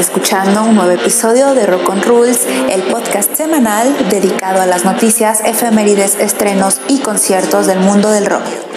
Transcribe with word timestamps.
escuchando 0.00 0.64
un 0.64 0.76
nuevo 0.76 0.90
episodio 0.92 1.54
de 1.54 1.66
Rock 1.66 1.90
on 1.90 2.02
Rules, 2.02 2.46
el 2.70 2.82
podcast 2.84 3.34
semanal 3.34 3.94
dedicado 4.08 4.62
a 4.62 4.66
las 4.66 4.84
noticias, 4.84 5.42
efemérides, 5.44 6.16
estrenos 6.18 6.80
y 6.88 7.00
conciertos 7.00 7.66
del 7.66 7.80
mundo 7.80 8.10
del 8.10 8.26
rock. 8.26 8.69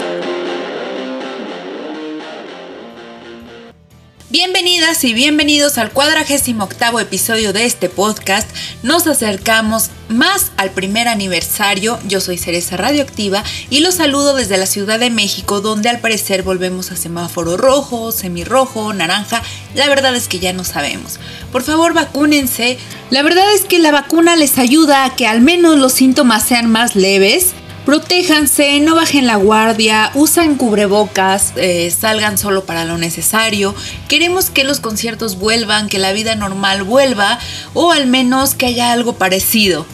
Bienvenidas 4.54 5.04
y 5.04 5.16
bienvenidos 5.16 5.80
al 5.80 5.92
cuadragésimo 5.92 6.66
octavo 6.66 7.00
episodio 7.00 7.54
de 7.54 7.66
este 7.66 7.90
podcast. 7.90 8.48
Nos 8.84 9.08
acercamos 9.08 9.90
más 10.10 10.52
al 10.58 10.70
primer 10.70 11.08
aniversario. 11.08 11.98
Yo 12.08 12.22
soy 12.22 12.38
Cereza 12.38 12.78
Radioactiva 12.78 13.44
y 13.72 13.80
los 13.80 13.96
saludo 13.96 14.36
desde 14.36 14.60
la 14.60 14.68
Ciudad 14.68 15.00
de 15.00 15.10
México, 15.10 15.60
donde 15.60 15.90
al 15.90 16.02
parecer 16.02 16.44
volvemos 16.44 16.92
a 16.92 16.96
semáforo 16.96 17.58
rojo, 17.58 18.12
semirrojo, 18.12 18.94
naranja. 18.94 19.42
La 19.74 19.90
verdad 19.90 20.16
es 20.16 20.28
que 20.28 20.38
ya 20.38 20.54
no 20.54 20.64
sabemos. 20.64 21.20
Por 21.52 21.64
favor, 21.64 21.96
vacúnense. 21.96 22.78
La 23.10 23.24
verdad 23.24 23.52
es 23.56 23.66
que 23.66 23.80
la 23.80 23.92
vacuna 23.92 24.36
les 24.36 24.60
ayuda 24.60 25.04
a 25.04 25.16
que 25.16 25.26
al 25.26 25.42
menos 25.42 25.80
los 25.80 25.94
síntomas 25.94 26.48
sean 26.48 26.70
más 26.70 26.96
leves 26.96 27.56
Protéjanse, 27.86 28.80
no 28.80 28.96
bajen 28.96 29.28
la 29.28 29.36
guardia, 29.36 30.10
usen 30.14 30.56
cubrebocas, 30.56 31.52
eh, 31.58 31.92
salgan 31.92 32.38
solo 32.38 32.64
para 32.64 32.86
lo 32.86 32.98
necesario. 32.98 33.76
Queremos 34.08 34.50
que 34.50 34.64
los 34.64 34.80
conciertos 34.80 35.38
vuelvan, 35.38 35.90
que 35.90 36.00
la 36.00 36.14
vida 36.14 36.36
normal 36.36 36.84
vuelva 36.84 37.40
o 37.74 37.92
al 37.92 38.08
menos 38.08 38.56
que 38.56 38.68
haya 38.68 38.94
algo 38.94 39.16
parecido. 39.18 39.86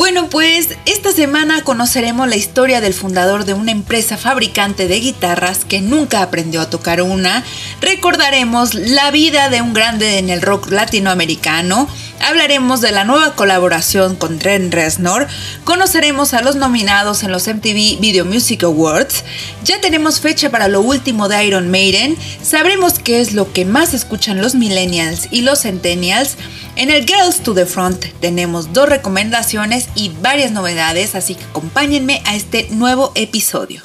Bueno, 0.00 0.30
pues 0.30 0.68
esta 0.86 1.12
semana 1.12 1.62
conoceremos 1.62 2.26
la 2.26 2.36
historia 2.36 2.80
del 2.80 2.94
fundador 2.94 3.44
de 3.44 3.52
una 3.52 3.70
empresa 3.70 4.16
fabricante 4.16 4.88
de 4.88 4.98
guitarras 4.98 5.66
que 5.66 5.82
nunca 5.82 6.22
aprendió 6.22 6.62
a 6.62 6.70
tocar 6.70 7.02
una. 7.02 7.44
Recordaremos 7.82 8.72
la 8.72 9.10
vida 9.10 9.50
de 9.50 9.60
un 9.60 9.74
grande 9.74 10.16
en 10.16 10.30
el 10.30 10.40
rock 10.40 10.70
latinoamericano 10.70 11.86
Hablaremos 12.20 12.82
de 12.82 12.92
la 12.92 13.04
nueva 13.04 13.34
colaboración 13.34 14.14
con 14.14 14.38
Trent 14.38 14.74
Reznor, 14.74 15.26
conoceremos 15.64 16.34
a 16.34 16.42
los 16.42 16.54
nominados 16.54 17.22
en 17.22 17.32
los 17.32 17.48
MTV 17.48 17.98
Video 17.98 18.26
Music 18.26 18.62
Awards, 18.62 19.24
ya 19.64 19.80
tenemos 19.80 20.20
fecha 20.20 20.50
para 20.50 20.68
lo 20.68 20.82
último 20.82 21.28
de 21.28 21.42
Iron 21.46 21.70
Maiden, 21.70 22.16
sabremos 22.42 22.98
qué 22.98 23.22
es 23.22 23.32
lo 23.32 23.50
que 23.54 23.64
más 23.64 23.94
escuchan 23.94 24.42
los 24.42 24.54
millennials 24.54 25.28
y 25.30 25.40
los 25.40 25.62
centennials. 25.62 26.36
En 26.76 26.90
el 26.90 27.06
Girls 27.06 27.42
to 27.42 27.54
the 27.54 27.66
Front 27.66 28.04
tenemos 28.20 28.72
dos 28.72 28.88
recomendaciones 28.88 29.88
y 29.94 30.10
varias 30.20 30.52
novedades, 30.52 31.14
así 31.14 31.34
que 31.34 31.44
acompáñenme 31.44 32.22
a 32.26 32.34
este 32.34 32.68
nuevo 32.70 33.12
episodio. 33.14 33.82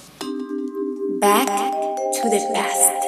Back 1.19 1.47
to 1.47 2.29
the 2.29 2.41
past. 2.53 3.05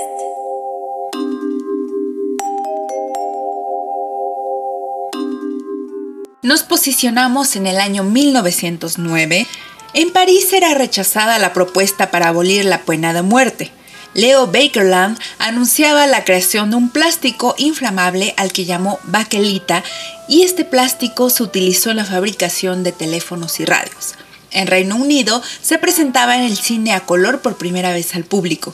Nos 6.44 6.64
posicionamos 6.64 7.56
en 7.58 7.68
el 7.68 7.78
año 7.78 8.04
1909. 8.04 9.48
En 9.94 10.14
París 10.14 10.54
era 10.54 10.74
rechazada 10.76 11.40
la 11.40 11.52
propuesta 11.52 12.10
para 12.10 12.30
abolir 12.30 12.64
la 12.64 12.84
pena 12.84 13.14
de 13.14 13.22
muerte. 13.22 13.72
Leo 14.14 14.48
Bakerland 14.48 15.20
anunciaba 15.40 16.08
la 16.08 16.24
creación 16.24 16.72
de 16.72 16.78
un 16.78 16.90
plástico 16.90 17.56
inflamable 17.58 18.34
al 18.38 18.52
que 18.52 18.66
llamó 18.66 19.00
baquelita 19.04 19.84
y 20.28 20.44
este 20.44 20.66
plástico 20.66 21.30
se 21.30 21.44
utilizó 21.44 21.92
en 21.92 21.98
la 21.98 22.06
fabricación 22.06 22.84
de 22.84 22.92
teléfonos 22.92 23.60
y 23.60 23.66
radios. 23.66 24.16
En 24.52 24.68
Reino 24.68 24.96
Unido 24.96 25.42
se 25.62 25.78
presentaba 25.78 26.36
en 26.38 26.44
el 26.44 26.58
cine 26.58 26.94
a 26.94 27.02
color 27.02 27.42
por 27.42 27.58
primera 27.58 27.92
vez 27.92 28.16
al 28.16 28.24
público. 28.24 28.74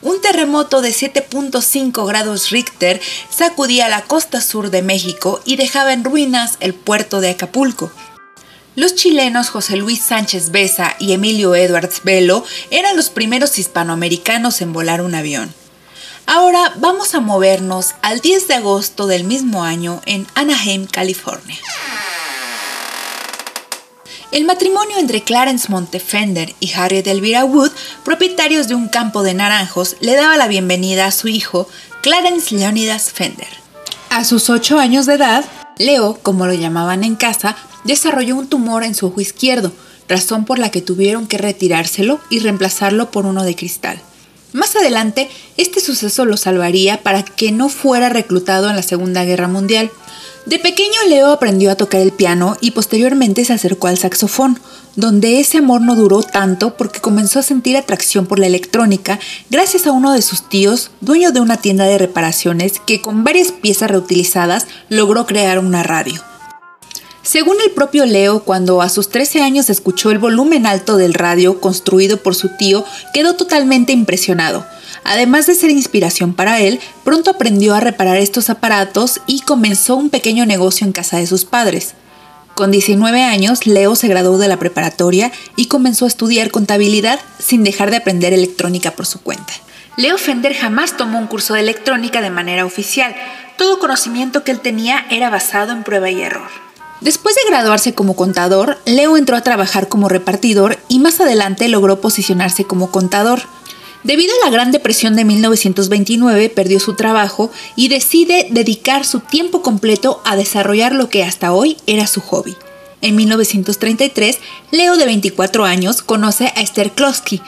Un 0.00 0.20
terremoto 0.20 0.80
de 0.80 0.90
7.5 0.90 2.06
grados 2.06 2.50
Richter 2.50 3.00
sacudía 3.30 3.88
la 3.88 4.02
costa 4.02 4.40
sur 4.40 4.70
de 4.70 4.80
México 4.80 5.40
y 5.44 5.56
dejaba 5.56 5.92
en 5.92 6.04
ruinas 6.04 6.56
el 6.60 6.72
puerto 6.72 7.20
de 7.20 7.30
Acapulco. 7.30 7.90
Los 8.78 8.94
chilenos 8.94 9.48
José 9.48 9.76
Luis 9.76 10.00
Sánchez 10.00 10.52
Besa 10.52 10.94
y 11.00 11.10
Emilio 11.10 11.56
Edwards 11.56 12.02
Velo 12.04 12.44
eran 12.70 12.94
los 12.94 13.10
primeros 13.10 13.58
hispanoamericanos 13.58 14.60
en 14.60 14.72
volar 14.72 15.02
un 15.02 15.16
avión. 15.16 15.52
Ahora 16.26 16.74
vamos 16.76 17.16
a 17.16 17.20
movernos 17.20 17.96
al 18.02 18.20
10 18.20 18.46
de 18.46 18.54
agosto 18.54 19.08
del 19.08 19.24
mismo 19.24 19.64
año 19.64 20.00
en 20.06 20.28
Anaheim, 20.36 20.86
California. 20.86 21.56
El 24.30 24.44
matrimonio 24.44 24.98
entre 24.98 25.24
Clarence 25.24 25.68
Montefender 25.68 26.54
y 26.60 26.72
Harriet 26.72 27.08
Elvira 27.08 27.44
Wood, 27.44 27.72
propietarios 28.04 28.68
de 28.68 28.76
un 28.76 28.86
campo 28.86 29.24
de 29.24 29.34
naranjos, 29.34 29.96
le 29.98 30.14
daba 30.14 30.36
la 30.36 30.46
bienvenida 30.46 31.06
a 31.06 31.10
su 31.10 31.26
hijo, 31.26 31.68
Clarence 32.00 32.54
Leonidas 32.54 33.10
Fender. 33.10 33.48
A 34.10 34.22
sus 34.22 34.48
8 34.48 34.78
años 34.78 35.06
de 35.06 35.14
edad, 35.14 35.44
Leo, 35.78 36.20
como 36.22 36.46
lo 36.46 36.54
llamaban 36.54 37.02
en 37.02 37.16
casa, 37.16 37.56
desarrolló 37.84 38.36
un 38.36 38.48
tumor 38.48 38.84
en 38.84 38.94
su 38.94 39.06
ojo 39.06 39.20
izquierdo, 39.20 39.72
razón 40.08 40.44
por 40.44 40.58
la 40.58 40.70
que 40.70 40.82
tuvieron 40.82 41.26
que 41.26 41.38
retirárselo 41.38 42.20
y 42.30 42.40
reemplazarlo 42.40 43.10
por 43.10 43.26
uno 43.26 43.44
de 43.44 43.54
cristal. 43.54 44.00
Más 44.52 44.74
adelante, 44.76 45.28
este 45.58 45.80
suceso 45.80 46.24
lo 46.24 46.38
salvaría 46.38 47.02
para 47.02 47.22
que 47.22 47.52
no 47.52 47.68
fuera 47.68 48.08
reclutado 48.08 48.70
en 48.70 48.76
la 48.76 48.82
Segunda 48.82 49.24
Guerra 49.24 49.46
Mundial. 49.46 49.90
De 50.46 50.58
pequeño 50.58 50.98
Leo 51.08 51.30
aprendió 51.30 51.70
a 51.70 51.74
tocar 51.74 52.00
el 52.00 52.12
piano 52.12 52.56
y 52.62 52.70
posteriormente 52.70 53.44
se 53.44 53.52
acercó 53.52 53.88
al 53.88 53.98
saxofón, 53.98 54.58
donde 54.96 55.38
ese 55.38 55.58
amor 55.58 55.82
no 55.82 55.94
duró 55.94 56.22
tanto 56.22 56.76
porque 56.76 57.00
comenzó 57.00 57.40
a 57.40 57.42
sentir 57.42 57.76
atracción 57.76 58.26
por 58.26 58.38
la 58.38 58.46
electrónica 58.46 59.20
gracias 59.50 59.86
a 59.86 59.92
uno 59.92 60.12
de 60.12 60.22
sus 60.22 60.48
tíos, 60.48 60.90
dueño 61.02 61.30
de 61.30 61.40
una 61.40 61.58
tienda 61.58 61.84
de 61.84 61.98
reparaciones 61.98 62.80
que 62.84 63.02
con 63.02 63.24
varias 63.24 63.52
piezas 63.52 63.90
reutilizadas 63.90 64.66
logró 64.88 65.26
crear 65.26 65.58
una 65.58 65.82
radio. 65.82 66.27
Según 67.28 67.58
el 67.62 67.72
propio 67.72 68.06
Leo, 68.06 68.42
cuando 68.42 68.80
a 68.80 68.88
sus 68.88 69.10
13 69.10 69.42
años 69.42 69.68
escuchó 69.68 70.10
el 70.10 70.18
volumen 70.18 70.64
alto 70.64 70.96
del 70.96 71.12
radio 71.12 71.60
construido 71.60 72.22
por 72.22 72.34
su 72.34 72.48
tío, 72.56 72.86
quedó 73.12 73.34
totalmente 73.34 73.92
impresionado. 73.92 74.64
Además 75.04 75.46
de 75.46 75.54
ser 75.54 75.68
inspiración 75.68 76.32
para 76.32 76.62
él, 76.62 76.80
pronto 77.04 77.30
aprendió 77.30 77.74
a 77.74 77.80
reparar 77.80 78.16
estos 78.16 78.48
aparatos 78.48 79.20
y 79.26 79.40
comenzó 79.40 79.94
un 79.94 80.08
pequeño 80.08 80.46
negocio 80.46 80.86
en 80.86 80.94
casa 80.94 81.18
de 81.18 81.26
sus 81.26 81.44
padres. 81.44 81.92
Con 82.54 82.70
19 82.70 83.22
años, 83.22 83.66
Leo 83.66 83.94
se 83.94 84.08
graduó 84.08 84.38
de 84.38 84.48
la 84.48 84.58
preparatoria 84.58 85.30
y 85.54 85.66
comenzó 85.66 86.06
a 86.06 86.08
estudiar 86.08 86.50
contabilidad 86.50 87.20
sin 87.38 87.62
dejar 87.62 87.90
de 87.90 87.98
aprender 87.98 88.32
electrónica 88.32 88.92
por 88.92 89.04
su 89.04 89.20
cuenta. 89.20 89.52
Leo 89.98 90.16
Fender 90.16 90.54
jamás 90.54 90.96
tomó 90.96 91.18
un 91.18 91.26
curso 91.26 91.52
de 91.52 91.60
electrónica 91.60 92.22
de 92.22 92.30
manera 92.30 92.64
oficial. 92.64 93.14
Todo 93.58 93.80
conocimiento 93.80 94.44
que 94.44 94.52
él 94.52 94.60
tenía 94.60 95.04
era 95.10 95.28
basado 95.28 95.72
en 95.72 95.82
prueba 95.82 96.08
y 96.08 96.22
error. 96.22 96.67
Después 97.00 97.36
de 97.36 97.48
graduarse 97.48 97.94
como 97.94 98.16
contador, 98.16 98.78
Leo 98.84 99.16
entró 99.16 99.36
a 99.36 99.42
trabajar 99.42 99.88
como 99.88 100.08
repartidor 100.08 100.78
y 100.88 100.98
más 100.98 101.20
adelante 101.20 101.68
logró 101.68 102.00
posicionarse 102.00 102.64
como 102.64 102.90
contador. 102.90 103.42
Debido 104.02 104.32
a 104.34 104.46
la 104.46 104.52
Gran 104.52 104.72
Depresión 104.72 105.14
de 105.16 105.24
1929, 105.24 106.48
perdió 106.50 106.80
su 106.80 106.94
trabajo 106.94 107.50
y 107.76 107.88
decide 107.88 108.48
dedicar 108.50 109.04
su 109.04 109.20
tiempo 109.20 109.62
completo 109.62 110.20
a 110.24 110.36
desarrollar 110.36 110.92
lo 110.92 111.08
que 111.08 111.24
hasta 111.24 111.52
hoy 111.52 111.76
era 111.86 112.06
su 112.06 112.20
hobby. 112.20 112.56
En 113.00 113.14
1933, 113.14 114.38
Leo 114.72 114.96
de 114.96 115.06
24 115.06 115.64
años 115.64 116.02
conoce 116.02 116.52
a 116.56 116.60
Esther 116.60 116.92
Klosky 116.92 117.40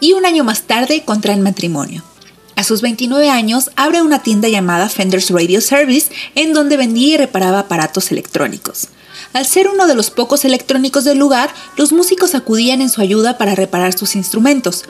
y 0.00 0.12
un 0.12 0.24
año 0.24 0.44
más 0.44 0.62
tarde 0.62 1.02
contraen 1.04 1.42
matrimonio. 1.42 2.02
A 2.56 2.62
sus 2.62 2.82
29 2.82 3.30
años 3.30 3.70
abre 3.76 4.02
una 4.02 4.22
tienda 4.22 4.48
llamada 4.48 4.88
Fender's 4.88 5.30
Radio 5.30 5.60
Service 5.60 6.10
en 6.34 6.52
donde 6.52 6.76
vendía 6.76 7.14
y 7.14 7.16
reparaba 7.16 7.60
aparatos 7.60 8.12
electrónicos. 8.12 8.88
Al 9.32 9.44
ser 9.44 9.68
uno 9.68 9.86
de 9.86 9.96
los 9.96 10.10
pocos 10.10 10.44
electrónicos 10.44 11.04
del 11.04 11.18
lugar, 11.18 11.50
los 11.76 11.92
músicos 11.92 12.34
acudían 12.36 12.80
en 12.80 12.90
su 12.90 13.00
ayuda 13.00 13.36
para 13.38 13.56
reparar 13.56 13.98
sus 13.98 14.14
instrumentos. 14.14 14.84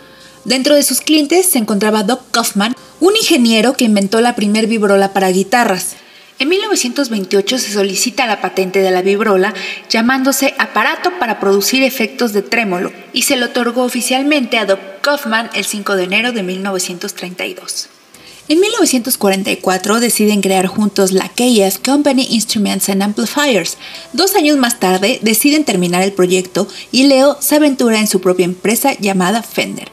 Dentro 0.44 0.74
de 0.74 0.82
sus 0.82 1.00
clientes 1.00 1.46
se 1.46 1.58
encontraba 1.58 2.02
Doc 2.02 2.20
Kaufman, 2.30 2.76
un 3.00 3.16
ingeniero 3.16 3.72
que 3.72 3.86
inventó 3.86 4.20
la 4.20 4.34
primer 4.34 4.66
vibrola 4.66 5.14
para 5.14 5.30
guitarras. 5.30 5.96
En 6.40 6.48
1928 6.48 7.58
se 7.58 7.72
solicita 7.72 8.26
la 8.26 8.40
patente 8.40 8.80
de 8.80 8.90
la 8.90 9.02
vibrola 9.02 9.54
llamándose 9.88 10.54
aparato 10.58 11.12
para 11.20 11.38
producir 11.38 11.84
efectos 11.84 12.32
de 12.32 12.42
trémolo 12.42 12.92
y 13.12 13.22
se 13.22 13.36
le 13.36 13.44
otorgó 13.44 13.84
oficialmente 13.84 14.58
a 14.58 14.66
Doc 14.66 14.80
Kaufman 15.00 15.48
el 15.54 15.64
5 15.64 15.94
de 15.94 16.04
enero 16.04 16.32
de 16.32 16.42
1932. 16.42 17.88
En 18.48 18.60
1944 18.60 20.00
deciden 20.00 20.42
crear 20.42 20.66
juntos 20.66 21.12
la 21.12 21.30
KF 21.30 21.78
Company 21.82 22.26
Instruments 22.28 22.90
and 22.90 23.02
Amplifiers. 23.02 23.78
Dos 24.12 24.34
años 24.34 24.58
más 24.58 24.80
tarde 24.80 25.20
deciden 25.22 25.64
terminar 25.64 26.02
el 26.02 26.12
proyecto 26.12 26.68
y 26.90 27.04
Leo 27.04 27.38
se 27.40 27.54
aventura 27.54 28.00
en 28.00 28.08
su 28.08 28.20
propia 28.20 28.44
empresa 28.44 28.92
llamada 28.98 29.42
Fender. 29.42 29.90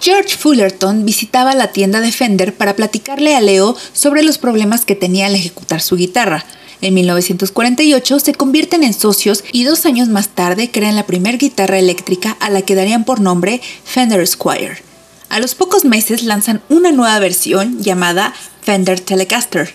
George 0.00 0.34
Fullerton 0.38 1.04
visitaba 1.04 1.54
la 1.54 1.72
tienda 1.72 2.00
de 2.00 2.10
Fender 2.10 2.54
para 2.54 2.74
platicarle 2.74 3.36
a 3.36 3.40
Leo 3.42 3.76
sobre 3.92 4.22
los 4.22 4.38
problemas 4.38 4.86
que 4.86 4.94
tenía 4.94 5.26
al 5.26 5.34
ejecutar 5.34 5.82
su 5.82 5.96
guitarra. 5.96 6.46
En 6.80 6.94
1948 6.94 8.18
se 8.20 8.32
convierten 8.32 8.82
en 8.82 8.94
socios 8.94 9.44
y 9.52 9.64
dos 9.64 9.84
años 9.84 10.08
más 10.08 10.28
tarde 10.28 10.70
crean 10.70 10.96
la 10.96 11.04
primera 11.04 11.36
guitarra 11.36 11.78
eléctrica 11.78 12.34
a 12.40 12.48
la 12.48 12.62
que 12.62 12.74
darían 12.74 13.04
por 13.04 13.20
nombre 13.20 13.60
Fender 13.84 14.26
Squire. 14.26 14.82
A 15.28 15.38
los 15.38 15.54
pocos 15.54 15.84
meses 15.84 16.22
lanzan 16.22 16.62
una 16.70 16.92
nueva 16.92 17.18
versión 17.18 17.82
llamada 17.82 18.32
Fender 18.62 19.00
Telecaster. 19.00 19.74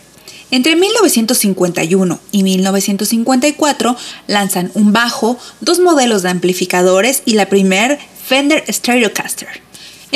Entre 0.49 0.75
1951 0.75 2.19
y 2.31 2.41
1954 2.41 3.95
lanzan 4.25 4.71
un 4.73 4.91
bajo, 4.91 5.37
dos 5.61 5.79
modelos 5.79 6.23
de 6.23 6.29
amplificadores 6.29 7.21
y 7.25 7.33
la 7.35 7.47
primer 7.47 7.99
Fender 8.27 8.63
Stratocaster. 8.67 9.64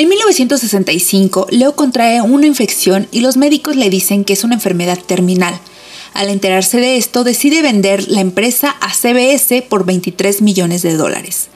En 0.00 0.08
1965, 0.08 1.48
Leo 1.50 1.76
contrae 1.76 2.22
una 2.22 2.46
infección 2.46 3.06
y 3.10 3.20
los 3.20 3.36
médicos 3.36 3.76
le 3.76 3.90
dicen 3.90 4.24
que 4.24 4.32
es 4.32 4.44
una 4.44 4.54
enfermedad 4.54 4.98
terminal. 4.98 5.60
Al 6.14 6.30
enterarse 6.30 6.78
de 6.78 6.96
esto, 6.96 7.22
decide 7.22 7.60
vender 7.60 8.08
la 8.08 8.22
empresa 8.22 8.70
a 8.80 8.94
CBS 8.94 9.60
por 9.60 9.84
23 9.84 10.40
millones 10.40 10.80
de 10.80 10.96
dólares. 10.96 11.48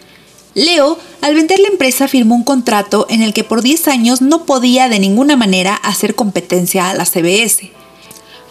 Leo, 0.53 0.99
al 1.23 1.35
vender 1.35 1.59
la 1.59 1.69
empresa, 1.69 2.07
firmó 2.07 2.35
un 2.35 2.45
contrato 2.45 3.07
en 3.09 3.23
el 3.23 3.33
que 3.33 3.45
por 3.45 3.63
10 3.63 3.89
años 3.89 4.21
no 4.21 4.45
podía 4.45 4.91
de 4.91 4.99
ninguna 4.99 5.37
manera 5.37 5.75
hacer 5.77 6.15
competencia 6.15 6.91
a 6.91 6.95
la 6.95 7.07
CBS. 7.07 7.71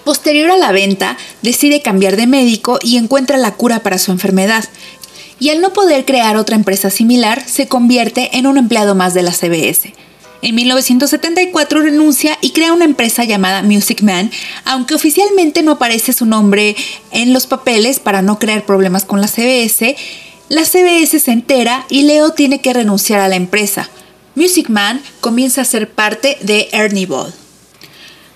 Posterior 0.04 0.50
a 0.50 0.58
la 0.58 0.72
venta, 0.72 1.18
decide 1.44 1.84
cambiar 1.84 2.16
de 2.16 2.26
médico 2.26 2.80
y 2.82 2.98
encuentra 2.98 3.38
la 3.38 3.54
cura 3.54 3.82
para 3.82 4.00
su 4.00 4.12
enfermedad. 4.12 4.66
Y 5.44 5.50
al 5.50 5.60
no 5.60 5.74
poder 5.74 6.06
crear 6.06 6.38
otra 6.38 6.56
empresa 6.56 6.90
similar, 6.90 7.44
se 7.46 7.68
convierte 7.68 8.38
en 8.38 8.48
un 8.48 8.58
empleado 8.58 8.96
más 8.96 9.14
de 9.14 9.24
la 9.24 9.34
CBS. 9.34 9.94
En 10.42 10.56
1974 10.56 11.82
renuncia 11.82 12.38
y 12.40 12.52
crea 12.52 12.72
una 12.72 12.86
empresa 12.86 13.26
llamada 13.26 13.62
Music 13.62 14.04
Man, 14.04 14.32
aunque 14.64 14.96
oficialmente 14.96 15.62
no 15.62 15.74
aparece 15.74 16.14
su 16.14 16.26
nombre 16.26 16.78
en 17.12 17.34
los 17.34 17.46
papeles 17.46 18.00
para 18.00 18.22
no 18.22 18.40
crear 18.40 18.66
problemas 18.66 19.04
con 19.04 19.20
la 19.20 19.28
CBS. 19.28 19.98
La 20.48 20.64
CBS 20.64 21.20
se 21.20 21.32
entera 21.34 21.88
y 21.90 22.04
Leo 22.04 22.30
tiene 22.30 22.62
que 22.62 22.72
renunciar 22.72 23.20
a 23.20 23.28
la 23.28 23.36
empresa. 23.36 23.90
Music 24.36 24.70
Man 24.70 25.02
comienza 25.20 25.60
a 25.60 25.66
ser 25.66 25.92
parte 25.92 26.38
de 26.40 26.70
Ernie 26.72 27.06
Ball. 27.06 27.34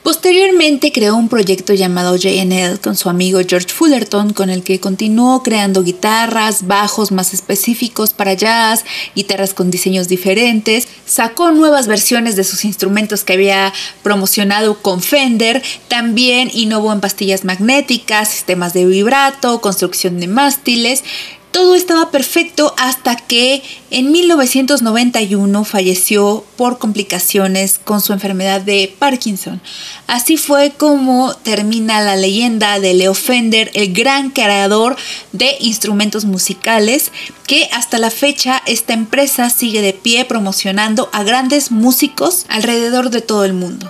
Posteriormente 0.08 0.94
creó 0.94 1.18
un 1.18 1.28
proyecto 1.28 1.74
llamado 1.74 2.16
JNL 2.16 2.80
con 2.80 2.96
su 2.96 3.10
amigo 3.10 3.42
George 3.46 3.68
Fullerton, 3.68 4.32
con 4.32 4.50
el 4.50 4.64
que 4.64 4.80
continuó 4.80 5.44
creando 5.44 5.84
guitarras, 5.84 6.66
bajos 6.66 7.12
más 7.12 7.34
específicos 7.34 8.14
para 8.14 8.34
jazz, 8.34 8.86
guitarras 9.18 9.54
con 9.54 9.70
diseños 9.70 10.08
diferentes, 10.08 10.88
sacó 11.06 11.52
nuevas 11.52 11.88
versiones 11.88 12.38
de 12.38 12.46
sus 12.46 12.64
instrumentos 12.64 13.26
que 13.26 13.34
había 13.34 13.74
promocionado 14.02 14.82
con 14.82 15.02
Fender, 15.02 15.62
también 15.90 16.52
innovó 16.54 16.94
en 16.94 17.02
pastillas 17.02 17.44
magnéticas, 17.44 18.30
sistemas 18.30 18.72
de 18.72 18.86
vibrato, 18.86 19.60
construcción 19.60 20.22
de 20.22 20.28
mástiles, 20.28 21.04
todo 21.52 21.76
estaba 21.76 22.12
perfecto 22.12 22.74
hasta 22.78 23.16
que 23.16 23.64
en 23.90 24.12
1991 24.12 25.64
falleció 25.64 26.44
por 26.56 26.78
complicaciones 26.78 27.80
con 27.84 28.02
su 28.02 28.14
enfermedad 28.14 28.62
de 28.62 28.94
Parkinson. 29.00 29.62
Así 30.08 30.38
fue 30.38 30.72
como 30.78 31.34
termina 31.36 32.02
la 32.02 32.16
leyenda 32.16 32.80
de 32.80 32.94
Leo 32.94 33.14
Fender, 33.14 33.72
el 33.74 33.94
gran 33.94 34.30
creador 34.30 34.96
de 35.32 35.56
instrumentos 35.60 36.26
musicales, 36.26 37.12
que 37.46 37.70
hasta 37.74 37.98
la 37.98 38.12
fecha 38.12 38.62
esta 38.66 38.94
empresa 38.94 39.50
sigue 39.50 39.82
de 39.82 39.94
pie 39.94 40.26
promocionando 40.26 41.10
a 41.14 41.24
grandes 41.24 41.72
músicos 41.72 42.46
alrededor 42.50 43.10
de 43.10 43.22
todo 43.22 43.46
el 43.46 43.54
mundo. 43.54 43.90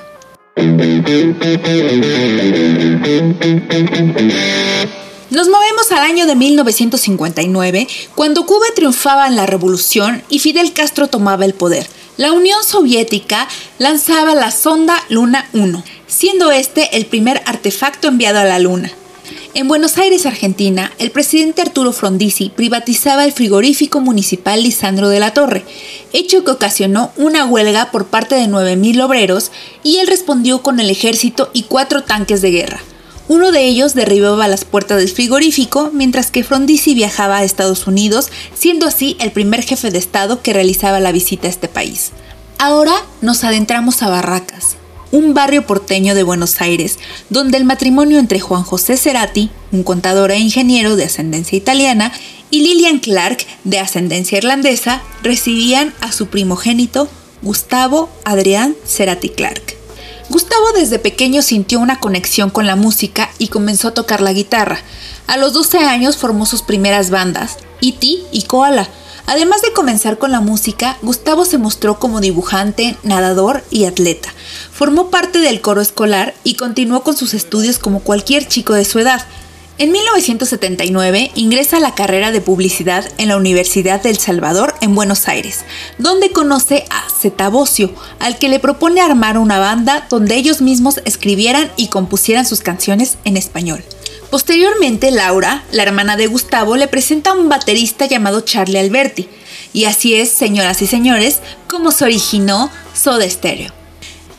Nos 5.30 5.50
movemos 5.50 5.92
al 5.92 6.04
año 6.04 6.26
de 6.26 6.36
1959, 6.36 7.86
cuando 8.16 8.46
Cuba 8.46 8.66
triunfaba 8.74 9.28
en 9.28 9.36
la 9.36 9.46
revolución 9.46 10.24
y 10.30 10.40
Fidel 10.40 10.72
Castro 10.72 11.10
tomaba 11.10 11.44
el 11.44 11.54
poder. 11.54 11.86
La 12.16 12.32
Unión 12.32 12.64
Soviética 12.64 13.46
lanzaba 13.78 14.36
la 14.36 14.52
sonda 14.52 15.04
Luna 15.10 15.50
1, 15.52 15.84
siendo 16.08 16.52
este 16.52 16.96
el 16.96 17.08
primer 17.08 17.42
artefacto 17.46 18.08
enviado 18.08 18.40
a 18.40 18.46
la 18.46 18.58
Luna. 18.60 18.90
En 19.54 19.68
Buenos 19.68 19.98
Aires, 19.98 20.26
Argentina, 20.26 20.94
el 20.98 21.12
presidente 21.12 21.62
Arturo 21.62 21.92
Frondizi 21.92 22.50
privatizaba 22.56 23.26
el 23.26 23.34
frigorífico 23.34 24.00
municipal 24.00 24.64
Lisandro 24.64 25.10
de 25.10 25.20
la 25.20 25.34
Torre, 25.34 25.66
hecho 26.14 26.46
que 26.46 26.52
ocasionó 26.52 27.12
una 27.18 27.44
huelga 27.44 27.92
por 27.92 28.06
parte 28.06 28.36
de 28.36 28.46
9.000 28.46 29.04
obreros 29.04 29.52
y 29.84 29.98
él 29.98 30.08
respondió 30.08 30.64
con 30.64 30.80
el 30.80 30.90
ejército 30.90 31.50
y 31.52 31.64
cuatro 31.64 32.04
tanques 32.04 32.42
de 32.42 32.52
guerra. 32.52 32.82
Uno 33.30 33.52
de 33.52 33.66
ellos 33.66 33.94
derribaba 33.94 34.48
las 34.48 34.64
puertas 34.64 35.00
del 35.00 35.10
frigorífico, 35.10 35.92
mientras 35.94 36.32
que 36.32 36.46
Frondizi 36.46 36.94
viajaba 36.94 37.38
a 37.38 37.44
Estados 37.44 37.86
Unidos, 37.86 38.30
siendo 38.56 38.88
así 38.88 39.18
el 39.20 39.32
primer 39.32 39.64
jefe 39.64 39.92
de 39.92 39.98
Estado 39.98 40.42
que 40.42 40.54
realizaba 40.54 41.02
la 41.02 41.12
visita 41.12 41.48
a 41.48 41.50
este 41.50 41.68
país. 41.68 42.12
Ahora 42.58 42.94
nos 43.22 43.44
adentramos 43.44 44.02
a 44.02 44.10
Barracas, 44.10 44.78
un 45.12 45.34
barrio 45.34 45.66
porteño 45.66 46.16
de 46.16 46.24
Buenos 46.24 46.62
Aires, 46.62 47.00
donde 47.30 47.58
el 47.58 47.66
matrimonio 47.66 48.18
entre 48.18 48.40
Juan 48.40 48.64
José 48.64 48.96
Cerati, 48.96 49.50
un 49.72 49.84
contador 49.84 50.32
e 50.32 50.40
ingeniero 50.40 50.96
de 50.96 51.06
ascendencia 51.06 51.58
italiana, 51.58 52.14
y 52.50 52.62
Lillian 52.62 53.00
Clark, 53.00 53.46
de 53.66 53.80
ascendencia 53.80 54.38
irlandesa, 54.38 55.02
recibían 55.22 55.94
a 56.00 56.14
su 56.14 56.28
primogénito, 56.28 57.10
Gustavo 57.42 58.10
Adrián 58.24 58.76
Cerati 58.86 59.30
Clark. 59.30 59.77
Gustavo 60.30 60.74
desde 60.76 61.00
pequeño 61.00 61.42
sintió 61.42 61.80
una 61.80 62.00
conexión 62.00 62.50
con 62.50 62.68
la 62.68 62.76
música 62.76 63.30
y 63.38 63.48
comenzó 63.48 63.88
a 63.88 63.94
tocar 63.94 64.20
la 64.20 64.34
guitarra. 64.34 64.80
A 65.26 65.38
los 65.38 65.54
12 65.54 65.80
años 65.80 66.18
formó 66.18 66.46
sus 66.46 66.64
primeras 66.64 67.10
bandas, 67.10 67.58
E.T. 67.82 68.08
y 68.32 68.42
Koala. 68.44 68.90
Además 69.26 69.62
de 69.62 69.72
comenzar 69.74 70.18
con 70.18 70.32
la 70.32 70.42
música, 70.42 70.98
Gustavo 71.02 71.46
se 71.46 71.58
mostró 71.58 72.00
como 72.00 72.20
dibujante, 72.20 72.98
nadador 73.04 73.64
y 73.70 73.86
atleta. 73.86 74.34
Formó 74.72 75.10
parte 75.10 75.40
del 75.40 75.62
coro 75.62 75.82
escolar 75.82 76.34
y 76.44 76.56
continuó 76.56 77.04
con 77.04 77.16
sus 77.16 77.34
estudios 77.34 77.78
como 77.78 78.02
cualquier 78.02 78.48
chico 78.48 78.74
de 78.74 78.86
su 78.86 79.00
edad. 79.00 79.26
En 79.80 79.92
1979 79.92 81.32
ingresa 81.36 81.78
a 81.78 81.80
la 81.80 81.94
carrera 81.94 82.32
de 82.32 82.42
publicidad 82.42 83.06
en 83.20 83.28
la 83.28 83.38
Universidad 83.38 84.02
del 84.02 84.18
Salvador 84.18 84.74
en 84.82 84.96
Buenos 84.96 85.28
Aires, 85.28 85.66
donde 86.00 86.32
conoce 86.32 86.86
a 86.90 87.08
Zeta 87.12 87.52
al 88.20 88.40
que 88.40 88.50
le 88.50 88.60
propone 88.60 89.02
armar 89.02 89.38
una 89.38 89.60
banda 89.60 90.08
donde 90.10 90.36
ellos 90.36 90.62
mismos 90.62 91.00
escribieran 91.06 91.70
y 91.78 91.90
compusieran 91.90 92.48
sus 92.48 92.62
canciones 92.62 93.20
en 93.24 93.38
español. 93.38 93.84
Posteriormente, 94.32 95.12
Laura, 95.12 95.64
la 95.72 95.84
hermana 95.84 96.18
de 96.18 96.26
Gustavo, 96.26 96.76
le 96.76 96.88
presenta 96.88 97.30
a 97.30 97.34
un 97.34 97.48
baterista 97.48 98.08
llamado 98.08 98.42
Charlie 98.42 98.80
Alberti, 98.80 99.30
y 99.74 99.86
así 99.86 100.16
es, 100.16 100.30
señoras 100.32 100.82
y 100.82 100.88
señores, 100.88 101.38
como 101.68 101.92
se 101.92 102.04
originó 102.04 102.72
Soda 102.96 103.30
Stereo. 103.30 103.77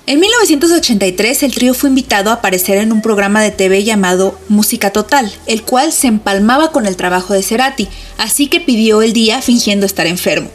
En 0.09 0.21
1983 0.21 1.43
el 1.43 1.53
trío 1.53 1.75
fue 1.75 1.91
invitado 1.91 2.31
a 2.31 2.35
aparecer 2.37 2.79
en 2.79 2.93
un 2.93 3.03
programa 3.03 3.43
de 3.43 3.51
TV 3.51 3.85
llamado 3.85 4.41
Música 4.49 4.91
Total, 4.91 5.31
el 5.45 5.65
cual 5.65 5.93
se 5.93 6.07
empalmaba 6.07 6.73
con 6.73 6.87
el 6.87 6.97
trabajo 6.97 7.35
de 7.35 7.43
Cerati, 7.43 7.89
así 8.17 8.47
que 8.47 8.59
pidió 8.59 9.03
el 9.03 9.13
día 9.13 9.43
fingiendo 9.43 9.85
estar 9.85 10.07
enfermo. 10.07 10.49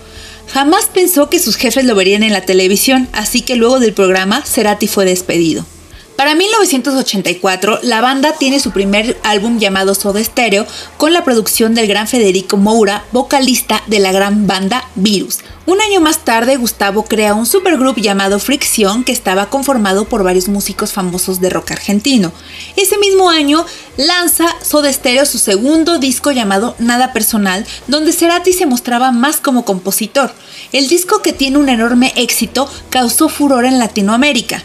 Jamás 0.47 0.87
pensó 0.91 1.29
que 1.29 1.37
sus 1.37 1.55
jefes 1.55 1.85
lo 1.85 1.93
verían 1.93 2.23
en 2.23 2.33
la 2.33 2.41
televisión, 2.41 3.07
así 3.13 3.41
que 3.41 3.55
luego 3.55 3.79
del 3.79 3.93
programa 3.93 4.41
Cerati 4.43 4.87
fue 4.87 5.05
despedido. 5.05 5.67
Para 6.15 6.35
1984, 6.35 7.79
la 7.81 7.99
banda 7.99 8.33
tiene 8.33 8.59
su 8.59 8.69
primer 8.69 9.17
álbum 9.23 9.57
llamado 9.57 9.95
Soda 9.95 10.23
Stereo 10.23 10.67
con 10.97 11.11
la 11.11 11.23
producción 11.23 11.73
del 11.73 11.87
gran 11.87 12.07
Federico 12.07 12.55
Moura, 12.55 13.03
vocalista 13.11 13.81
de 13.87 13.97
la 13.97 14.11
gran 14.11 14.45
banda 14.45 14.87
Virus. 14.93 15.39
Un 15.65 15.81
año 15.81 16.01
más 16.01 16.23
tarde, 16.23 16.57
Gustavo 16.57 17.05
crea 17.05 17.33
un 17.33 17.47
supergroup 17.47 17.97
llamado 17.97 18.37
Fricción 18.37 19.03
que 19.03 19.11
estaba 19.11 19.49
conformado 19.49 20.05
por 20.05 20.23
varios 20.23 20.49
músicos 20.49 20.91
famosos 20.91 21.41
de 21.41 21.49
rock 21.49 21.71
argentino. 21.71 22.31
Ese 22.75 22.99
mismo 22.99 23.31
año 23.31 23.65
lanza 23.97 24.45
Soda 24.61 24.93
Stereo 24.93 25.25
su 25.25 25.39
segundo 25.39 25.97
disco 25.97 26.31
llamado 26.31 26.75
Nada 26.77 27.11
Personal, 27.11 27.65
donde 27.87 28.13
Cerati 28.13 28.53
se 28.53 28.67
mostraba 28.67 29.11
más 29.11 29.37
como 29.37 29.65
compositor. 29.65 30.31
El 30.73 30.87
disco 30.89 31.23
que 31.23 31.33
tiene 31.33 31.57
un 31.57 31.69
enorme 31.69 32.13
éxito 32.17 32.69
causó 32.91 33.29
furor 33.29 33.65
en 33.65 33.79
Latinoamérica. 33.79 34.63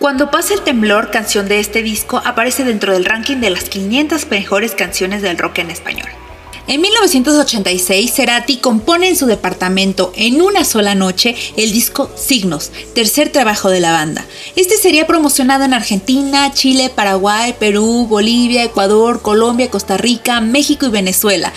Cuando 0.00 0.30
pasa 0.30 0.54
el 0.54 0.62
temblor, 0.62 1.10
canción 1.10 1.46
de 1.46 1.60
este 1.60 1.82
disco, 1.82 2.22
aparece 2.24 2.64
dentro 2.64 2.94
del 2.94 3.04
ranking 3.04 3.36
de 3.36 3.50
las 3.50 3.64
500 3.64 4.30
mejores 4.30 4.74
canciones 4.74 5.20
del 5.20 5.36
rock 5.36 5.58
en 5.58 5.70
español. 5.70 6.08
En 6.66 6.80
1986, 6.80 8.10
Cerati 8.10 8.56
compone 8.56 9.08
en 9.10 9.16
su 9.16 9.26
departamento 9.26 10.10
en 10.16 10.40
una 10.40 10.64
sola 10.64 10.94
noche 10.94 11.36
el 11.58 11.70
disco 11.70 12.10
Signos, 12.16 12.72
tercer 12.94 13.30
trabajo 13.30 13.68
de 13.68 13.80
la 13.80 13.92
banda. 13.92 14.24
Este 14.56 14.78
sería 14.78 15.06
promocionado 15.06 15.64
en 15.64 15.74
Argentina, 15.74 16.50
Chile, 16.54 16.90
Paraguay, 16.94 17.54
Perú, 17.60 18.06
Bolivia, 18.08 18.64
Ecuador, 18.64 19.20
Colombia, 19.20 19.68
Costa 19.68 19.98
Rica, 19.98 20.40
México 20.40 20.86
y 20.86 20.90
Venezuela. 20.90 21.52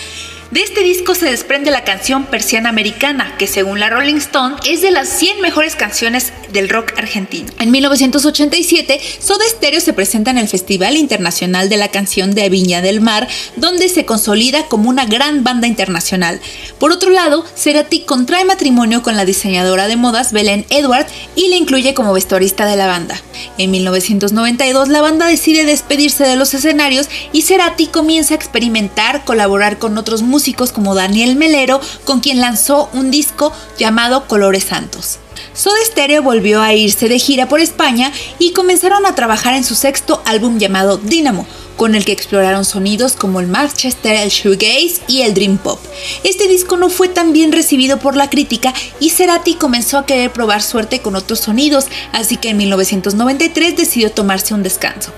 De 0.54 0.62
este 0.62 0.84
disco 0.84 1.16
se 1.16 1.26
desprende 1.28 1.72
la 1.72 1.82
canción 1.82 2.26
Persiana 2.26 2.68
Americana, 2.68 3.34
que 3.40 3.48
según 3.48 3.80
la 3.80 3.90
Rolling 3.90 4.18
Stone 4.18 4.54
es 4.64 4.82
de 4.82 4.92
las 4.92 5.08
100 5.08 5.40
mejores 5.40 5.74
canciones 5.74 6.32
del 6.52 6.68
rock 6.68 6.92
argentino. 6.96 7.48
En 7.58 7.72
1987, 7.72 9.00
Soda 9.18 9.44
Stereo 9.48 9.80
se 9.80 9.92
presenta 9.92 10.30
en 10.30 10.38
el 10.38 10.46
Festival 10.46 10.96
Internacional 10.96 11.68
de 11.68 11.76
la 11.76 11.88
Canción 11.88 12.36
de 12.36 12.48
Viña 12.50 12.82
del 12.82 13.00
Mar, 13.00 13.26
donde 13.56 13.88
se 13.88 14.04
consolida 14.04 14.68
como 14.68 14.88
una 14.88 15.06
gran 15.06 15.42
banda 15.42 15.66
internacional. 15.66 16.40
Por 16.78 16.92
otro 16.92 17.10
lado, 17.10 17.44
Cerati 17.56 18.02
contrae 18.02 18.44
matrimonio 18.44 19.02
con 19.02 19.16
la 19.16 19.24
diseñadora 19.24 19.88
de 19.88 19.96
modas 19.96 20.32
Belén 20.32 20.66
Edward 20.70 21.08
y 21.34 21.48
le 21.48 21.56
incluye 21.56 21.94
como 21.94 22.12
vestuarista 22.12 22.64
de 22.66 22.76
la 22.76 22.86
banda. 22.86 23.20
En 23.58 23.72
1992, 23.72 24.88
la 24.88 25.00
banda 25.00 25.26
decide 25.26 25.64
despedirse 25.64 26.22
de 26.22 26.36
los 26.36 26.54
escenarios 26.54 27.08
y 27.32 27.42
Cerati 27.42 27.88
comienza 27.88 28.34
a 28.34 28.36
experimentar, 28.36 29.24
colaborar 29.24 29.80
con 29.80 29.98
otros 29.98 30.22
músicos 30.22 30.43
como 30.52 30.94
Daniel 30.94 31.36
Melero, 31.36 31.80
con 32.04 32.20
quien 32.20 32.40
lanzó 32.40 32.90
un 32.92 33.10
disco 33.10 33.52
llamado 33.78 34.28
Colores 34.28 34.64
Santos. 34.64 35.18
Soda 35.54 35.76
Stereo 35.84 36.22
volvió 36.22 36.60
a 36.60 36.74
irse 36.74 37.08
de 37.08 37.18
gira 37.18 37.48
por 37.48 37.60
España 37.60 38.12
y 38.38 38.52
comenzaron 38.52 39.06
a 39.06 39.14
trabajar 39.14 39.54
en 39.54 39.64
su 39.64 39.74
sexto 39.74 40.20
álbum 40.26 40.58
llamado 40.58 40.98
Dynamo, 40.98 41.46
con 41.76 41.94
el 41.94 42.04
que 42.04 42.12
exploraron 42.12 42.64
sonidos 42.64 43.14
como 43.14 43.40
el 43.40 43.46
Manchester, 43.46 44.16
el 44.16 44.30
shoegaze 44.30 45.00
y 45.08 45.22
el 45.22 45.34
dream 45.34 45.58
pop. 45.58 45.80
Este 46.24 46.46
disco 46.48 46.76
no 46.76 46.90
fue 46.90 47.08
tan 47.08 47.32
bien 47.32 47.52
recibido 47.52 47.98
por 47.98 48.16
la 48.16 48.30
crítica 48.30 48.74
y 49.00 49.10
Cerati 49.10 49.54
comenzó 49.54 49.98
a 49.98 50.06
querer 50.06 50.32
probar 50.32 50.62
suerte 50.62 51.00
con 51.00 51.16
otros 51.16 51.40
sonidos, 51.40 51.86
así 52.12 52.36
que 52.36 52.50
en 52.50 52.58
1993 52.58 53.76
decidió 53.76 54.10
tomarse 54.10 54.54
un 54.54 54.62
descanso. 54.62 55.12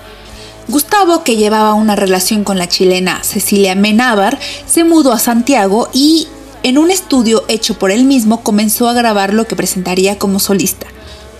Gustavo, 0.67 1.23
que 1.23 1.37
llevaba 1.37 1.73
una 1.73 1.95
relación 1.95 2.43
con 2.43 2.57
la 2.57 2.67
chilena 2.67 3.23
Cecilia 3.23 3.73
Menábar, 3.73 4.37
se 4.65 4.83
mudó 4.83 5.13
a 5.13 5.19
Santiago 5.19 5.87
y 5.93 6.27
en 6.63 6.77
un 6.77 6.91
estudio 6.91 7.45
hecho 7.47 7.75
por 7.79 7.89
él 7.89 8.03
mismo 8.03 8.43
comenzó 8.43 8.89
a 8.89 8.93
grabar 8.93 9.33
lo 9.33 9.47
que 9.47 9.55
presentaría 9.55 10.19
como 10.19 10.39
solista. 10.39 10.87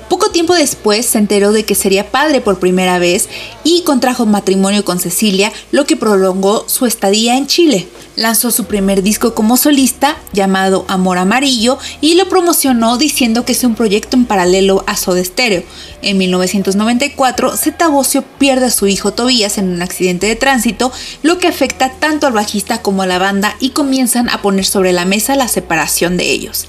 Poco 0.10 0.32
tiempo 0.32 0.56
después 0.56 1.06
se 1.06 1.18
enteró 1.18 1.52
de 1.52 1.66
que 1.66 1.76
sería 1.76 2.12
padre 2.12 2.40
por 2.40 2.60
primera 2.60 2.98
vez 2.98 3.28
y 3.66 3.82
contrajo 3.82 4.26
matrimonio 4.26 4.86
con 4.86 5.00
Cecilia, 5.00 5.52
lo 5.72 5.86
que 5.86 5.98
prolongó 5.98 6.64
su 6.70 6.86
estadía 6.86 7.36
en 7.36 7.48
Chile. 7.48 7.88
Lanzó 8.16 8.50
su 8.52 8.66
primer 8.66 9.04
disco 9.04 9.36
como 9.36 9.58
solista, 9.58 10.18
llamado 10.32 10.86
Amor 10.88 11.18
Amarillo, 11.18 11.78
y 12.00 12.16
lo 12.16 12.30
promocionó 12.30 12.98
diciendo 12.98 13.44
que 13.44 13.52
es 13.52 13.64
un 13.66 13.76
proyecto 13.76 14.16
en 14.16 14.26
paralelo 14.26 14.86
a 14.88 14.96
Soda 14.96 15.24
Stereo. 15.24 15.64
En 16.02 16.18
1994, 16.18 17.58
Zeta 17.58 17.90
Bosio 17.90 18.24
pierde 18.40 18.68
a 18.68 18.72
su 18.72 18.88
hijo 18.88 19.12
Tobías 19.12 19.58
en 19.58 19.70
un 19.70 19.82
accidente 19.82 20.26
de 20.26 20.38
tránsito, 20.38 20.92
lo 21.22 21.38
que 21.38 21.48
afecta 21.48 21.92
tanto 21.92 22.28
al 22.28 22.34
bajista 22.34 22.82
como 22.82 23.02
a 23.02 23.08
la 23.08 23.20
banda 23.20 23.58
y 23.60 23.72
comienzan 23.72 24.30
a 24.30 24.42
poner 24.42 24.66
sobre 24.66 24.94
la 24.94 25.04
mesa 25.04 25.36
la 25.36 25.50
separación 25.50 26.16
de 26.16 26.32
ellos. 26.32 26.68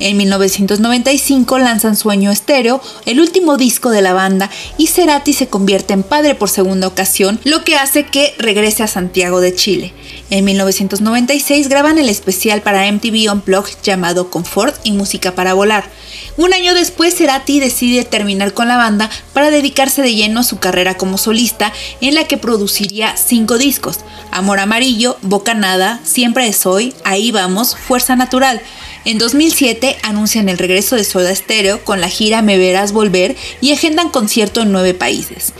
En 0.00 0.16
1995 0.16 1.58
lanzan 1.58 1.96
Sueño 1.96 2.30
Estéreo, 2.30 2.80
el 3.04 3.20
último 3.20 3.56
disco 3.56 3.90
de 3.90 4.02
la 4.02 4.12
banda, 4.12 4.48
y 4.76 4.86
Cerati 4.86 5.32
se 5.32 5.48
convierte 5.48 5.92
en 5.92 6.04
padre 6.04 6.34
por 6.34 6.48
segunda 6.48 6.86
ocasión, 6.86 7.40
lo 7.44 7.64
que 7.64 7.76
hace 7.76 8.04
que 8.04 8.34
regrese 8.38 8.82
a 8.84 8.86
Santiago 8.86 9.40
de 9.40 9.54
Chile. 9.54 9.92
En 10.30 10.44
1996 10.44 11.68
graban 11.68 11.98
el 11.98 12.08
especial 12.08 12.62
para 12.62 12.90
MTV 12.90 13.32
Unplugged 13.32 13.78
llamado 13.82 14.30
Confort 14.30 14.76
y 14.84 14.92
Música 14.92 15.34
para 15.34 15.54
Volar. 15.54 15.90
Un 16.36 16.54
año 16.54 16.74
después, 16.74 17.16
Cerati 17.16 17.58
decide 17.58 18.04
terminar 18.04 18.54
con 18.54 18.68
la 18.68 18.76
banda 18.76 19.10
para 19.32 19.50
dedicarse 19.50 20.02
de 20.02 20.14
lleno 20.14 20.40
a 20.40 20.44
su 20.44 20.58
carrera 20.58 20.96
como 20.96 21.18
solista, 21.18 21.72
en 22.00 22.14
la 22.14 22.24
que 22.24 22.38
produciría 22.38 23.16
cinco 23.16 23.58
discos: 23.58 23.98
Amor 24.30 24.60
Amarillo, 24.60 25.16
Bocanada, 25.22 26.00
Siempre 26.04 26.46
es 26.46 26.64
Hoy, 26.66 26.94
Ahí 27.04 27.32
Vamos, 27.32 27.76
Fuerza 27.76 28.14
Natural. 28.14 28.62
En 29.04 29.18
2007 29.18 29.96
anuncian 30.02 30.48
el 30.48 30.58
regreso 30.58 30.96
de 30.96 31.04
Soda 31.04 31.34
Stereo 31.34 31.84
con 31.84 32.00
la 32.00 32.08
gira 32.08 32.42
Me 32.42 32.58
Verás 32.58 32.92
Volver 32.92 33.36
y 33.60 33.72
agendan 33.72 34.10
concierto 34.10 34.62
en 34.62 34.72
nueve 34.72 34.94
países. 34.94 35.52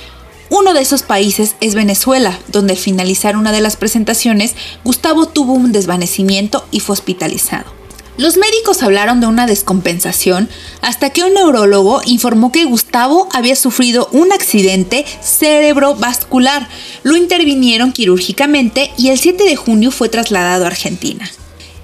Uno 0.50 0.72
de 0.72 0.80
esos 0.80 1.02
países 1.02 1.56
es 1.60 1.74
Venezuela, 1.74 2.38
donde 2.48 2.72
al 2.72 2.78
finalizar 2.78 3.36
una 3.36 3.52
de 3.52 3.60
las 3.60 3.76
presentaciones, 3.76 4.54
Gustavo 4.82 5.28
tuvo 5.28 5.52
un 5.52 5.72
desvanecimiento 5.72 6.66
y 6.70 6.80
fue 6.80 6.94
hospitalizado. 6.94 7.78
Los 8.16 8.36
médicos 8.36 8.82
hablaron 8.82 9.20
de 9.20 9.28
una 9.28 9.46
descompensación 9.46 10.48
hasta 10.80 11.10
que 11.10 11.22
un 11.22 11.34
neurólogo 11.34 12.00
informó 12.04 12.50
que 12.50 12.64
Gustavo 12.64 13.28
había 13.32 13.54
sufrido 13.54 14.08
un 14.10 14.32
accidente 14.32 15.06
cerebrovascular. 15.22 16.68
Lo 17.04 17.16
intervinieron 17.16 17.92
quirúrgicamente 17.92 18.90
y 18.98 19.10
el 19.10 19.18
7 19.20 19.44
de 19.44 19.54
junio 19.54 19.92
fue 19.92 20.08
trasladado 20.08 20.64
a 20.64 20.68
Argentina. 20.68 21.30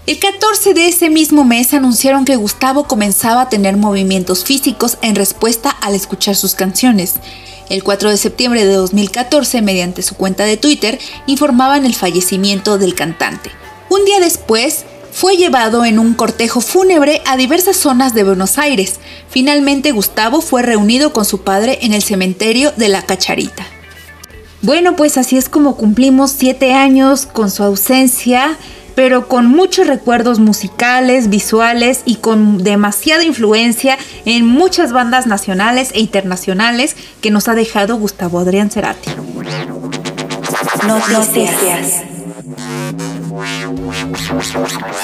El 0.06 0.18
14 0.18 0.74
de 0.74 0.88
ese 0.88 1.08
mismo 1.08 1.44
mes 1.44 1.72
anunciaron 1.72 2.26
que 2.26 2.36
Gustavo 2.36 2.84
comenzaba 2.84 3.40
a 3.40 3.48
tener 3.48 3.78
movimientos 3.78 4.44
físicos 4.44 4.98
en 5.00 5.14
respuesta 5.14 5.70
al 5.70 5.94
escuchar 5.94 6.36
sus 6.36 6.54
canciones. 6.54 7.14
El 7.70 7.82
4 7.82 8.10
de 8.10 8.18
septiembre 8.18 8.66
de 8.66 8.74
2014, 8.74 9.62
mediante 9.62 10.02
su 10.02 10.14
cuenta 10.14 10.44
de 10.44 10.58
Twitter, 10.58 10.98
informaban 11.26 11.86
el 11.86 11.94
fallecimiento 11.94 12.76
del 12.76 12.94
cantante. 12.94 13.50
Un 13.88 14.04
día 14.04 14.20
después, 14.20 14.84
fue 15.10 15.38
llevado 15.38 15.86
en 15.86 15.98
un 15.98 16.12
cortejo 16.12 16.60
fúnebre 16.60 17.22
a 17.24 17.38
diversas 17.38 17.78
zonas 17.78 18.12
de 18.12 18.24
Buenos 18.24 18.58
Aires. 18.58 18.96
Finalmente, 19.30 19.92
Gustavo 19.92 20.42
fue 20.42 20.60
reunido 20.60 21.14
con 21.14 21.24
su 21.24 21.40
padre 21.40 21.78
en 21.80 21.94
el 21.94 22.02
cementerio 22.02 22.72
de 22.76 22.90
la 22.90 23.00
Cacharita. 23.00 23.64
Bueno, 24.60 24.96
pues 24.96 25.16
así 25.16 25.38
es 25.38 25.48
como 25.48 25.76
cumplimos 25.76 26.30
siete 26.30 26.74
años 26.74 27.24
con 27.24 27.50
su 27.50 27.62
ausencia 27.62 28.58
pero 28.94 29.28
con 29.28 29.46
muchos 29.46 29.86
recuerdos 29.86 30.38
musicales, 30.38 31.28
visuales 31.28 32.02
y 32.04 32.16
con 32.16 32.62
demasiada 32.62 33.24
influencia 33.24 33.98
en 34.24 34.46
muchas 34.46 34.92
bandas 34.92 35.26
nacionales 35.26 35.90
e 35.94 36.00
internacionales 36.00 36.96
que 37.20 37.30
nos 37.30 37.48
ha 37.48 37.54
dejado 37.54 37.96
Gustavo 37.96 38.38
Adrián 38.38 38.70
Cerati. 38.70 39.10
Noticias. 40.86 42.02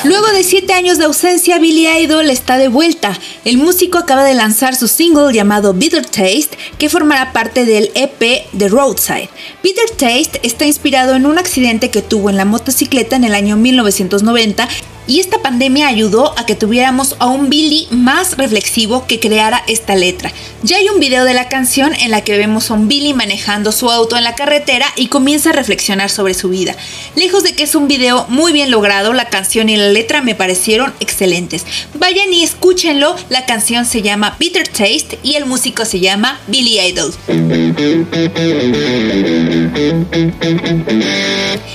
Luego 0.04 0.26
de 0.28 0.42
siete 0.42 0.72
años 0.72 0.98
de 0.98 1.04
ausencia, 1.04 1.58
Billy 1.58 1.86
Idol 1.88 2.30
está 2.30 2.58
de 2.58 2.68
vuelta. 2.68 3.18
El 3.44 3.58
músico 3.58 3.98
acaba 3.98 4.24
de 4.24 4.34
lanzar 4.34 4.74
su 4.74 4.88
single 4.88 5.32
llamado 5.32 5.74
Bitter 5.74 6.04
Taste, 6.04 6.56
que 6.78 6.88
formará 6.88 7.32
parte 7.32 7.64
del 7.64 7.90
EP 7.94 8.46
The 8.56 8.68
Roadside. 8.68 9.28
Bitter 9.62 9.90
Taste 9.90 10.40
está 10.42 10.66
inspirado 10.66 11.14
en 11.14 11.26
un 11.26 11.38
accidente 11.38 11.90
que 11.90 12.02
tuvo 12.02 12.30
en 12.30 12.36
la 12.36 12.44
motocicleta 12.44 13.16
en 13.16 13.24
el 13.24 13.34
año 13.34 13.56
1990 13.56 14.68
y 15.10 15.18
esta 15.18 15.42
pandemia 15.42 15.88
ayudó 15.88 16.38
a 16.38 16.46
que 16.46 16.54
tuviéramos 16.54 17.16
a 17.18 17.26
un 17.26 17.50
Billy 17.50 17.88
más 17.90 18.36
reflexivo 18.36 19.08
que 19.08 19.18
creara 19.18 19.60
esta 19.66 19.96
letra. 19.96 20.32
Ya 20.62 20.76
hay 20.76 20.88
un 20.88 21.00
video 21.00 21.24
de 21.24 21.34
la 21.34 21.48
canción 21.48 21.92
en 21.94 22.12
la 22.12 22.22
que 22.22 22.38
vemos 22.38 22.70
a 22.70 22.74
un 22.74 22.86
Billy 22.86 23.12
manejando 23.12 23.72
su 23.72 23.90
auto 23.90 24.16
en 24.16 24.22
la 24.22 24.36
carretera 24.36 24.86
y 24.94 25.08
comienza 25.08 25.50
a 25.50 25.52
reflexionar 25.52 26.10
sobre 26.10 26.34
su 26.34 26.48
vida. 26.48 26.76
Lejos 27.16 27.42
de 27.42 27.56
que 27.56 27.64
es 27.64 27.74
un 27.74 27.88
video 27.88 28.24
muy 28.28 28.52
bien 28.52 28.70
logrado, 28.70 29.12
la 29.12 29.28
canción 29.28 29.68
y 29.68 29.76
la 29.76 29.88
letra 29.88 30.22
me 30.22 30.36
parecieron 30.36 30.94
excelentes. 31.00 31.66
Vayan 31.94 32.32
y 32.32 32.44
escúchenlo, 32.44 33.16
la 33.30 33.46
canción 33.46 33.86
se 33.86 34.02
llama 34.02 34.36
Peter 34.38 34.68
Taste 34.68 35.18
y 35.24 35.34
el 35.34 35.44
músico 35.44 35.86
se 35.86 35.98
llama 35.98 36.38
Billy 36.46 36.78
Idol. 36.78 37.12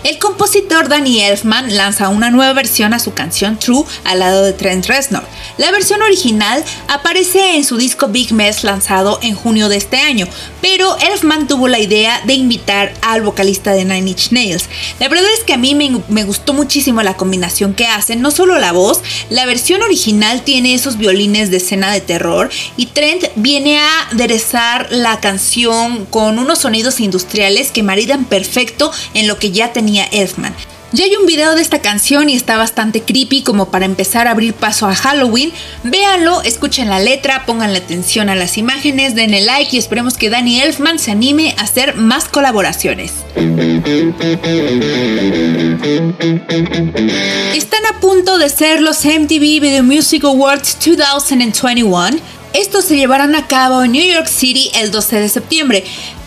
El 0.06 0.20
compositor 0.20 0.88
Danny 0.88 1.22
Elfman 1.22 1.76
lanza 1.76 2.08
una 2.08 2.32
nueva 2.32 2.54
versión 2.54 2.94
a 2.94 3.00
su 3.00 3.14
canción 3.14 3.25
True 3.60 3.84
al 4.04 4.20
lado 4.20 4.44
de 4.44 4.54
Trent 4.54 4.86
Reznor. 4.86 5.24
La 5.58 5.72
versión 5.72 6.02
original 6.02 6.64
aparece 6.88 7.56
en 7.56 7.64
su 7.64 7.78
disco 7.78 8.08
Big 8.08 8.34
Mess 8.34 8.64
lanzado 8.64 9.20
en 9.22 9.36
junio 9.36 9.70
de 9.70 9.78
este 9.78 9.98
año, 9.98 10.28
pero 10.62 10.98
Elfman 10.98 11.48
tuvo 11.48 11.68
la 11.68 11.80
idea 11.80 12.22
de 12.26 12.34
invitar 12.34 12.94
al 13.02 13.22
vocalista 13.22 13.72
de 13.72 13.86
Nine 13.86 14.10
Inch 14.10 14.32
Nails. 14.32 14.66
La 15.00 15.08
verdad 15.08 15.30
es 15.38 15.44
que 15.44 15.54
a 15.54 15.58
mí 15.58 15.76
me, 15.76 16.02
me 16.10 16.24
gustó 16.24 16.54
muchísimo 16.54 17.02
la 17.04 17.18
combinación 17.18 17.74
que 17.74 17.88
hacen, 17.88 18.22
no 18.22 18.32
solo 18.32 18.60
la 18.60 18.72
voz, 18.72 19.02
la 19.30 19.46
versión 19.46 19.82
original 19.82 20.44
tiene 20.44 20.74
esos 20.74 20.98
violines 20.98 21.52
de 21.52 21.58
escena 21.58 21.92
de 21.92 22.02
terror 22.02 22.50
y 22.78 22.88
Trent 22.88 23.26
viene 23.36 23.80
a 23.80 24.10
aderezar 24.12 24.88
la 24.92 25.20
canción 25.20 26.06
con 26.06 26.40
unos 26.40 26.60
sonidos 26.60 27.00
industriales 27.00 27.72
que 27.72 27.84
maridan 27.84 28.26
perfecto 28.26 28.92
en 29.14 29.28
lo 29.28 29.38
que 29.40 29.52
ya 29.52 29.74
tenía 29.74 30.06
Elfman. 30.06 30.56
Ya 30.96 31.04
hay 31.04 31.16
un 31.18 31.26
video 31.26 31.56
de 31.56 31.62
esta 31.62 31.82
canción 31.82 32.30
y 32.30 32.36
está 32.36 32.56
bastante 32.56 33.02
creepy 33.02 33.44
como 33.44 33.70
para 33.70 33.84
empezar 33.84 34.30
a 34.30 34.32
abrir 34.32 34.54
paso 34.54 34.88
a 34.88 34.96
Halloween. 34.96 35.52
Véanlo, 35.84 36.42
escuchen 36.44 36.90
la 36.90 37.02
letra, 37.02 37.46
pónganle 37.46 37.80
atención 37.80 38.30
a 38.30 38.36
las 38.36 38.58
imágenes, 38.58 39.14
denle 39.14 39.42
like 39.42 39.76
y 39.76 39.78
esperemos 39.78 40.16
que 40.16 40.30
Danny 40.30 40.62
Elfman 40.62 40.98
se 40.98 41.12
anime 41.12 41.54
a 41.58 41.64
hacer 41.64 41.98
más 41.98 42.30
colaboraciones. 42.30 43.12
Están 47.54 47.86
a 47.88 48.00
punto 48.00 48.38
de 48.38 48.48
ser 48.48 48.82
los 48.82 49.04
MTV 49.04 49.60
Video 49.60 49.84
Music 49.84 50.24
Awards 50.24 50.78
2021. 50.80 52.22
Estos 52.54 52.86
se 52.86 52.96
llevarán 52.96 53.36
a 53.36 53.48
cabo 53.48 53.84
en 53.84 53.92
New 53.92 54.14
York 54.14 54.28
City 54.28 54.72
el 54.76 54.92
12 54.92 55.20
de 55.20 55.28
septiembre. 55.28 55.84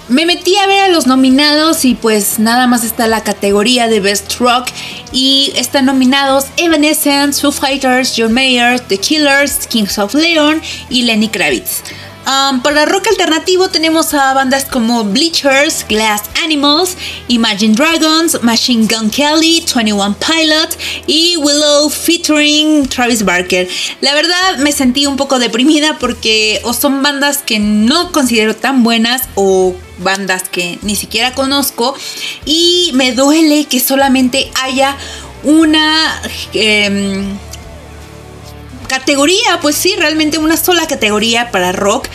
Me 0.09 0.25
metí 0.25 0.57
a 0.57 0.67
ver 0.67 0.81
a 0.81 0.89
los 0.89 1.07
nominados 1.07 1.85
y 1.85 1.95
pues 1.95 2.39
nada 2.39 2.67
más 2.67 2.83
está 2.83 3.07
la 3.09 3.23
categoría 3.23 3.89
de 3.89 4.01
Best 4.01 4.39
Rock 4.39 4.69
y 5.13 5.53
están 5.55 5.85
nominados 5.85 6.47
Evanescence, 6.57 7.43
Foo 7.43 7.53
Fighters, 7.53 8.15
John 8.17 8.33
Mayer, 8.33 8.81
The 8.81 8.97
Killers, 8.97 9.67
Kings 9.67 9.99
of 9.99 10.15
Leon 10.15 10.63
y 10.89 11.03
Lenny 11.03 11.29
Kravitz. 11.29 11.83
Um, 12.29 12.61
para 12.61 12.85
rock 12.85 13.07
alternativo 13.09 13.71
tenemos 13.71 14.13
a 14.13 14.35
bandas 14.35 14.67
como 14.67 15.03
Bleachers, 15.03 15.87
Glass 15.89 16.25
Animals, 16.45 16.95
Imagine 17.29 17.75
Dragons, 17.75 18.43
Machine 18.43 18.87
Gun 18.87 19.09
Kelly, 19.09 19.65
21 19.65 20.15
Pilot 20.17 20.77
y 21.07 21.39
Willow 21.39 21.89
featuring 21.89 22.87
Travis 22.87 23.25
Barker. 23.25 23.67
La 24.03 24.13
verdad 24.13 24.59
me 24.59 24.73
sentí 24.73 25.07
un 25.07 25.17
poco 25.17 25.39
deprimida 25.39 25.99
porque 25.99 26.61
o 26.65 26.75
son 26.75 27.03
bandas 27.03 27.39
que 27.39 27.61
no 27.61 28.13
considero 28.13 28.55
tan 28.55 28.83
buenas 28.83 29.23
o 29.35 29.75
bandas 29.97 30.51
que 30.51 30.79
ni 30.83 30.97
siquiera 30.97 31.33
conozco 31.33 31.97
y 32.45 32.91
me 32.93 33.13
duele 33.13 33.65
que 33.65 33.81
solamente 33.81 34.51
haya 34.63 34.99
una... 35.45 36.21
Em, 36.53 37.39
categoría, 38.89 39.61
pues 39.63 39.77
sí, 39.77 39.95
realmente 39.97 40.39
una 40.39 40.57
sola 40.57 40.87
categoría 40.87 41.51
para 41.51 41.73
rock 41.73 42.09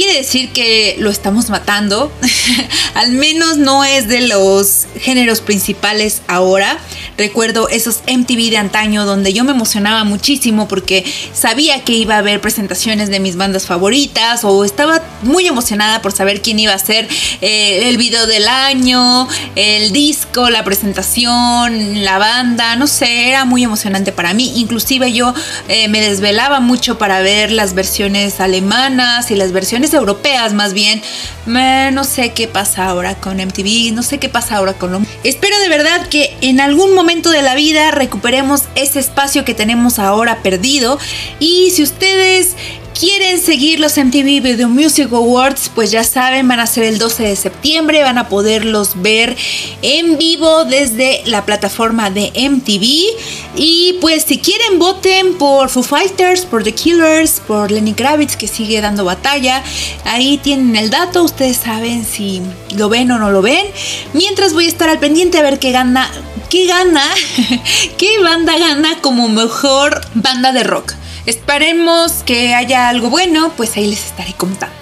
quiere 0.00 0.16
decir 0.16 0.50
que 0.52 0.96
lo 0.98 1.10
estamos 1.10 1.50
matando. 1.50 2.10
Al 2.94 3.12
menos 3.12 3.58
no 3.58 3.84
es 3.84 4.08
de 4.08 4.28
los 4.28 4.86
géneros 4.98 5.42
principales 5.42 6.22
ahora. 6.26 6.78
Recuerdo 7.20 7.68
esos 7.68 8.00
MTV 8.10 8.48
de 8.48 8.56
antaño 8.56 9.04
donde 9.04 9.34
yo 9.34 9.44
me 9.44 9.50
emocionaba 9.50 10.04
muchísimo 10.04 10.68
porque 10.68 11.04
sabía 11.34 11.84
que 11.84 11.92
iba 11.92 12.14
a 12.14 12.18
haber 12.20 12.40
presentaciones 12.40 13.10
de 13.10 13.20
mis 13.20 13.36
bandas 13.36 13.66
favoritas 13.66 14.42
o 14.42 14.64
estaba 14.64 15.02
muy 15.20 15.46
emocionada 15.46 16.00
por 16.00 16.12
saber 16.12 16.40
quién 16.40 16.58
iba 16.58 16.72
a 16.72 16.78
ser 16.78 17.06
eh, 17.42 17.90
el 17.90 17.98
video 17.98 18.26
del 18.26 18.48
año, 18.48 19.28
el 19.54 19.92
disco, 19.92 20.48
la 20.48 20.64
presentación, 20.64 22.02
la 22.04 22.16
banda, 22.16 22.76
no 22.76 22.86
sé, 22.86 23.28
era 23.28 23.44
muy 23.44 23.64
emocionante 23.64 24.12
para 24.12 24.32
mí. 24.32 24.54
Inclusive 24.56 25.12
yo 25.12 25.34
eh, 25.68 25.88
me 25.88 26.00
desvelaba 26.00 26.60
mucho 26.60 26.96
para 26.96 27.20
ver 27.20 27.52
las 27.52 27.74
versiones 27.74 28.40
alemanas 28.40 29.30
y 29.30 29.34
las 29.36 29.52
versiones 29.52 29.92
europeas 29.92 30.54
más 30.54 30.72
bien. 30.72 31.02
no 31.44 32.04
sé 32.04 32.32
qué 32.32 32.48
pasa 32.48 32.86
ahora 32.86 33.16
con 33.16 33.36
MTV, 33.36 33.92
no 33.92 34.02
sé 34.02 34.16
qué 34.16 34.30
pasa 34.30 34.56
ahora 34.56 34.72
con 34.72 34.92
lo... 34.92 35.02
Espero 35.22 35.58
de 35.60 35.68
verdad 35.68 36.06
que 36.08 36.34
en 36.40 36.60
algún 36.60 36.94
momento 36.94 37.30
de 37.30 37.42
la 37.42 37.54
vida 37.54 37.90
recuperemos 37.90 38.64
ese 38.74 39.00
espacio 39.00 39.44
que 39.44 39.52
tenemos 39.52 39.98
ahora 39.98 40.42
perdido. 40.42 40.98
Y 41.38 41.70
si 41.72 41.82
ustedes 41.82 42.56
quieren 43.00 43.40
seguir 43.40 43.80
los 43.80 43.96
MTV 43.96 44.42
Video 44.42 44.68
Music 44.68 45.08
Awards, 45.10 45.70
pues 45.74 45.90
ya 45.90 46.04
saben, 46.04 46.46
van 46.46 46.60
a 46.60 46.66
ser 46.66 46.84
el 46.84 46.98
12 46.98 47.22
de 47.22 47.34
septiembre, 47.34 48.02
van 48.02 48.18
a 48.18 48.28
poderlos 48.28 49.00
ver 49.00 49.38
en 49.80 50.18
vivo 50.18 50.66
desde 50.66 51.22
la 51.24 51.46
plataforma 51.46 52.10
de 52.10 52.30
MTV. 52.34 53.56
Y 53.56 53.96
pues 54.02 54.24
si 54.24 54.36
quieren, 54.36 54.78
voten 54.78 55.38
por 55.38 55.70
Foo 55.70 55.82
Fighters, 55.82 56.44
por 56.44 56.62
The 56.62 56.74
Killers, 56.74 57.40
por 57.40 57.70
Lenny 57.70 57.94
Kravitz, 57.94 58.36
que 58.36 58.46
sigue 58.46 58.82
dando 58.82 59.06
batalla. 59.06 59.62
Ahí 60.04 60.36
tienen 60.36 60.76
el 60.76 60.90
dato, 60.90 61.22
ustedes 61.22 61.56
saben 61.56 62.04
si 62.04 62.42
lo 62.76 62.90
ven 62.90 63.10
o 63.12 63.18
no 63.18 63.30
lo 63.30 63.40
ven. 63.40 63.66
Mientras 64.12 64.52
voy 64.52 64.66
a 64.66 64.68
estar 64.68 64.90
al 64.90 64.98
pendiente 64.98 65.38
a 65.38 65.42
ver 65.42 65.58
qué 65.58 65.72
gana, 65.72 66.10
qué 66.50 66.66
gana, 66.66 67.04
qué 67.96 68.18
banda 68.22 68.58
gana 68.58 69.00
como 69.00 69.26
mejor 69.30 70.02
banda 70.12 70.52
de 70.52 70.64
rock. 70.64 70.92
Esperemos 71.26 72.22
que 72.24 72.54
haya 72.54 72.88
algo 72.88 73.10
bueno, 73.10 73.52
pues 73.56 73.76
ahí 73.76 73.86
les 73.86 74.06
estaré 74.06 74.32
contando. 74.34 74.74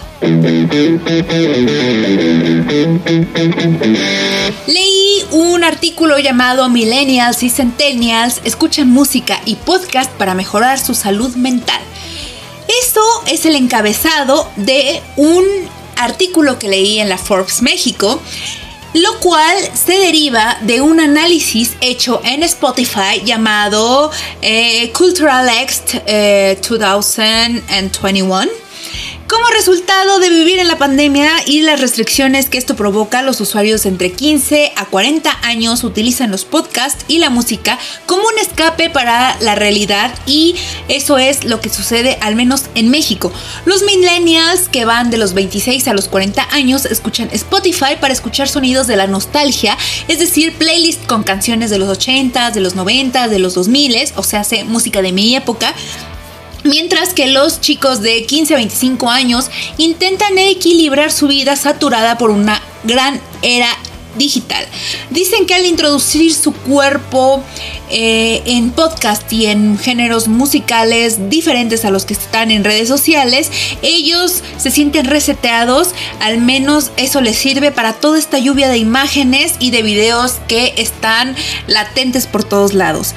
Leí 4.67 5.25
un 5.31 5.65
artículo 5.65 6.19
llamado 6.19 6.69
Millennials 6.69 7.43
y 7.43 7.51
Centennials 7.51 8.41
escuchan 8.45 8.91
música 8.91 9.41
y 9.45 9.55
podcast 9.57 10.11
para 10.13 10.35
mejorar 10.35 10.79
su 10.79 10.95
salud 10.95 11.35
mental. 11.37 11.81
Eso 12.83 13.03
es 13.27 13.47
el 13.47 13.55
encabezado 13.55 14.51
de 14.57 15.01
un 15.17 15.45
artículo 15.97 16.59
que 16.59 16.69
leí 16.69 16.99
en 16.99 17.09
la 17.09 17.19
Forbes 17.19 17.63
México 17.63 18.21
lo 18.95 19.21
cual 19.21 19.57
se 19.75 19.93
deriva 19.99 20.57
de 20.63 20.81
un 20.81 21.01
análisis 21.01 21.77
hecho 21.81 22.21
en 22.25 22.43
Spotify 22.43 23.23
llamado 23.25 24.11
eh, 24.43 24.91
Cultural 24.93 25.49
X 25.63 25.83
2021 26.69 28.43
eh, 28.43 28.49
como 29.29 29.47
resultado 29.49 30.21
de 30.21 30.31
vivir 30.31 30.59
en 30.59 30.69
la 30.69 30.79
pandemia 30.79 31.31
y 31.45 31.61
las 31.61 31.81
restricciones 31.81 32.49
que 32.49 32.57
esto 32.57 32.77
provoca, 32.77 33.21
los 33.21 33.41
usuarios 33.43 33.85
entre 33.85 34.11
15 34.11 34.73
a 34.75 34.87
40 34.87 35.31
años 35.43 35.85
utilizan 35.85 36.31
los 36.31 36.47
podcasts 36.47 37.05
y 37.09 37.19
la 37.19 37.29
música 37.29 37.79
como 38.07 38.23
un 38.23 38.39
escape 38.41 38.89
para 38.89 39.37
la 39.41 39.55
realidad 39.55 40.15
y 40.27 40.57
eso 40.89 41.19
es 41.19 41.45
lo 41.45 41.61
que 41.61 41.69
sucede 41.69 42.17
al 42.23 42.37
menos 42.37 42.65
en 42.75 42.89
México. 42.91 43.31
Los 43.67 43.83
millennials 43.83 44.69
que 44.69 44.87
van 44.87 45.11
de 45.11 45.19
los 45.19 45.35
26 45.35 45.87
a 45.89 45.95
los 45.95 46.09
40 46.09 46.49
años 46.51 46.87
escuchan 46.87 47.29
Spotify 47.31 47.97
para 48.01 48.15
escuchar 48.15 48.49
sonidos 48.49 48.87
de 48.87 48.97
la 48.97 49.07
nostalgia, 49.07 49.77
es 50.09 50.21
decir, 50.21 50.55
playlist 50.57 51.05
con 51.07 51.23
canciones 51.23 51.69
de 51.69 51.79
los 51.79 51.91
80, 51.91 52.51
de 52.51 52.61
los 52.61 52.75
90, 52.75 53.29
de 53.29 53.39
los 53.39 53.55
2000, 53.55 54.13
o 54.17 54.23
sea, 54.23 54.41
hace 54.41 54.65
música 54.65 55.03
de 55.03 55.13
mi 55.13 55.37
época 55.37 55.75
Mientras 56.65 57.15
que 57.15 57.29
los 57.29 57.61
chicos 57.61 58.01
de 58.03 58.25
15 58.25 58.55
a 58.55 58.57
25 58.57 59.11
años 59.11 59.51
intentan 59.77 60.37
equilibrar 60.39 61.13
su 61.13 61.29
vida 61.29 61.57
saturada 61.57 62.19
por 62.19 62.31
una 62.31 62.61
gran 62.85 63.21
era 63.43 63.69
digital. 64.17 64.67
Dicen 65.11 65.47
que 65.47 65.55
al 65.55 65.65
introducir 65.65 66.35
su 66.35 66.53
cuerpo 66.53 67.43
eh, 67.89 68.43
en 68.45 68.71
podcast 68.71 69.33
y 69.33 69.47
en 69.47 69.79
géneros 69.79 70.29
musicales 70.29 71.31
diferentes 71.31 71.85
a 71.85 71.91
los 71.91 72.05
que 72.05 72.15
están 72.15 72.51
en 72.51 72.65
redes 72.65 72.89
sociales, 72.89 73.51
ellos 73.83 74.43
se 74.59 74.71
sienten 74.71 75.07
reseteados, 75.07 75.91
al 76.21 76.39
menos 76.39 76.91
eso 76.97 77.21
les 77.21 77.37
sirve 77.37 77.71
para 77.71 77.95
toda 77.95 78.19
esta 78.19 78.39
lluvia 78.39 78.69
de 78.69 78.79
imágenes 78.79 79.55
y 79.61 79.71
de 79.71 79.83
videos 79.83 80.35
que 80.49 80.75
están 80.77 81.35
latentes 81.67 82.27
por 82.27 82.45
todos 82.45 82.75
lados. 82.75 83.15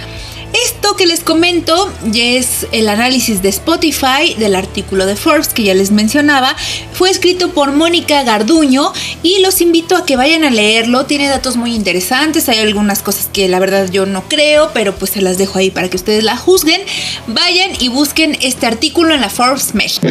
Esto 0.54 0.96
que 0.96 1.06
les 1.06 1.22
comento 1.22 1.92
ya 2.12 2.24
es 2.24 2.68
el 2.72 2.90
análisis 2.90 3.42
de 3.42 3.50
Spotify 3.50 4.36
del 4.38 4.56
artículo 4.56 5.06
de 5.06 5.16
Forbes 5.16 5.50
que 5.50 5.64
ya 5.64 5.74
les 5.74 5.92
mencionaba. 5.92 6.56
Fue 6.94 7.10
escrito 7.10 7.52
por 7.52 7.72
Mónica 7.72 8.24
Garduño 8.24 8.92
y 9.24 9.40
los 9.42 9.62
invito 9.62 9.96
a 9.96 10.06
que 10.06 10.18
vayan 10.18 10.44
a 10.44 10.52
leerlo. 10.52 11.06
Tiene 11.06 11.30
datos 11.30 11.56
muy 11.56 11.74
interesantes. 11.74 12.50
Hay 12.50 12.60
algunas 12.60 13.02
cosas 13.02 13.30
que 13.32 13.48
la 13.48 13.60
verdad 13.60 13.90
yo 13.90 14.06
no 14.06 14.28
creo, 14.28 14.72
pero 14.74 14.96
pues 14.96 15.12
se 15.12 15.22
las 15.22 15.38
dejo 15.38 15.60
ahí 15.60 15.72
para 15.72 15.90
que 15.90 15.98
ustedes 15.98 16.24
la 16.24 16.36
juzguen. 16.36 16.82
Vayan 17.28 17.72
y 17.80 17.88
busquen 17.88 18.38
este 18.42 18.66
artículo 18.66 19.14
en 19.14 19.22
la 19.22 19.30
Forbes 19.30 19.74
México. 19.74 20.08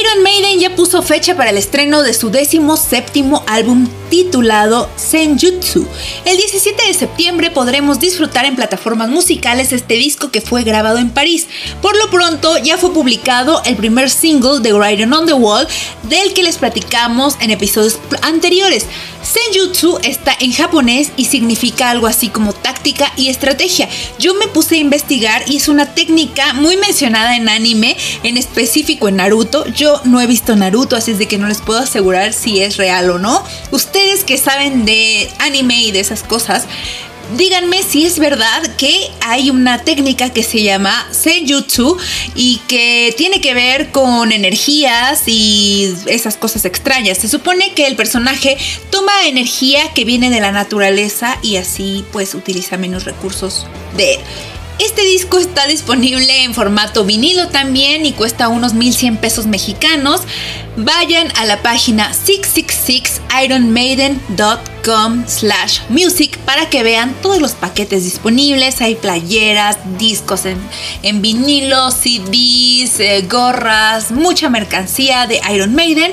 Iron 0.00 0.22
Maiden 0.22 0.60
ya 0.60 0.76
puso 0.76 1.02
fecha 1.02 1.36
para 1.36 1.50
el 1.50 1.56
estreno 1.56 2.02
de 2.02 2.14
su 2.14 2.30
décimo 2.30 2.76
séptimo 2.76 3.42
álbum 3.46 3.88
titulado 4.10 4.88
Senjutsu. 4.96 5.86
El 6.24 6.36
17 6.36 6.86
de 6.86 6.94
septiembre 6.94 7.50
podremos 7.50 7.98
disfrutar 7.98 8.44
en 8.44 8.54
plataformas 8.54 9.08
musicales 9.08 9.72
este 9.72 9.94
disco 9.94 10.30
que 10.30 10.40
fue 10.40 10.62
grabado 10.62 10.98
en 10.98 11.10
París. 11.10 11.48
Por 11.82 11.96
lo 11.96 12.10
pronto 12.10 12.58
ya 12.58 12.78
fue 12.78 12.92
publicado 12.92 13.60
el 13.64 13.76
primer 13.76 14.08
single 14.10 14.60
de 14.60 14.72
Writing 14.72 15.12
on 15.12 15.26
the 15.26 15.32
Wall 15.32 15.66
del 16.04 16.32
que 16.32 16.42
les 16.42 16.58
platicamos 16.58 17.36
en 17.40 17.50
episodios 17.50 17.98
anteriores. 18.22 18.86
Senjutsu 19.28 19.98
está 20.04 20.34
en 20.40 20.52
japonés 20.52 21.12
y 21.16 21.26
significa 21.26 21.90
algo 21.90 22.06
así 22.06 22.30
como 22.30 22.54
táctica 22.54 23.12
y 23.16 23.28
estrategia. 23.28 23.86
Yo 24.18 24.32
me 24.34 24.48
puse 24.48 24.76
a 24.76 24.78
investigar 24.78 25.42
y 25.46 25.58
es 25.58 25.68
una 25.68 25.94
técnica 25.94 26.54
muy 26.54 26.78
mencionada 26.78 27.36
en 27.36 27.48
anime, 27.50 27.96
en 28.22 28.38
específico 28.38 29.06
en 29.06 29.16
Naruto. 29.16 29.66
Yo 29.66 30.00
no 30.04 30.22
he 30.22 30.26
visto 30.26 30.56
Naruto, 30.56 30.96
así 30.96 31.10
es 31.10 31.18
de 31.18 31.28
que 31.28 31.36
no 31.36 31.46
les 31.46 31.60
puedo 31.60 31.80
asegurar 31.80 32.32
si 32.32 32.60
es 32.60 32.78
real 32.78 33.10
o 33.10 33.18
no. 33.18 33.44
Ustedes 33.70 34.24
que 34.24 34.38
saben 34.38 34.86
de 34.86 35.30
anime 35.40 35.82
y 35.82 35.90
de 35.90 36.00
esas 36.00 36.22
cosas, 36.22 36.64
díganme 37.36 37.82
si 37.82 38.06
es 38.06 38.18
verdad 38.18 38.62
que 38.76 39.10
hay 39.20 39.50
una 39.50 39.84
técnica 39.84 40.30
que 40.30 40.42
se 40.42 40.62
llama 40.62 41.08
Senjutsu 41.10 41.96
y 42.34 42.60
que 42.68 43.14
tiene 43.16 43.40
que 43.40 43.54
ver 43.54 43.90
con 43.90 44.32
energías 44.32 45.22
y 45.26 45.94
esas 46.06 46.36
cosas 46.36 46.64
extrañas. 46.64 47.18
Se 47.18 47.28
supone 47.28 47.72
que 47.74 47.86
el 47.86 47.96
personaje 47.96 48.56
toma 48.90 49.26
energía 49.26 49.92
que 49.94 50.04
viene 50.04 50.30
de 50.30 50.40
la 50.40 50.52
naturaleza 50.52 51.38
y 51.42 51.56
así 51.56 52.04
pues 52.12 52.34
utiliza 52.34 52.76
menos 52.76 53.04
recursos 53.04 53.66
de 53.96 54.14
él. 54.14 54.20
Este 54.78 55.02
disco 55.02 55.38
está 55.38 55.66
disponible 55.66 56.44
en 56.44 56.54
formato 56.54 57.04
vinilo 57.04 57.48
también 57.48 58.06
y 58.06 58.12
cuesta 58.12 58.46
unos 58.46 58.74
1100 58.74 59.16
pesos 59.16 59.46
mexicanos. 59.46 60.20
Vayan 60.76 61.32
a 61.36 61.44
la 61.46 61.62
página 61.62 62.14
666 62.14 62.67
ironmaiden.com 63.44 65.24
slash 65.26 65.80
music 65.90 66.38
para 66.46 66.70
que 66.70 66.82
vean 66.82 67.14
todos 67.20 67.40
los 67.40 67.52
paquetes 67.52 68.04
disponibles. 68.04 68.80
Hay 68.80 68.94
playeras, 68.94 69.78
discos 69.98 70.46
en, 70.46 70.58
en 71.02 71.20
vinilo, 71.20 71.90
CDs, 71.90 73.00
eh, 73.00 73.26
gorras, 73.28 74.10
mucha 74.10 74.48
mercancía 74.48 75.26
de 75.26 75.40
Iron 75.52 75.74
Maiden. 75.74 76.12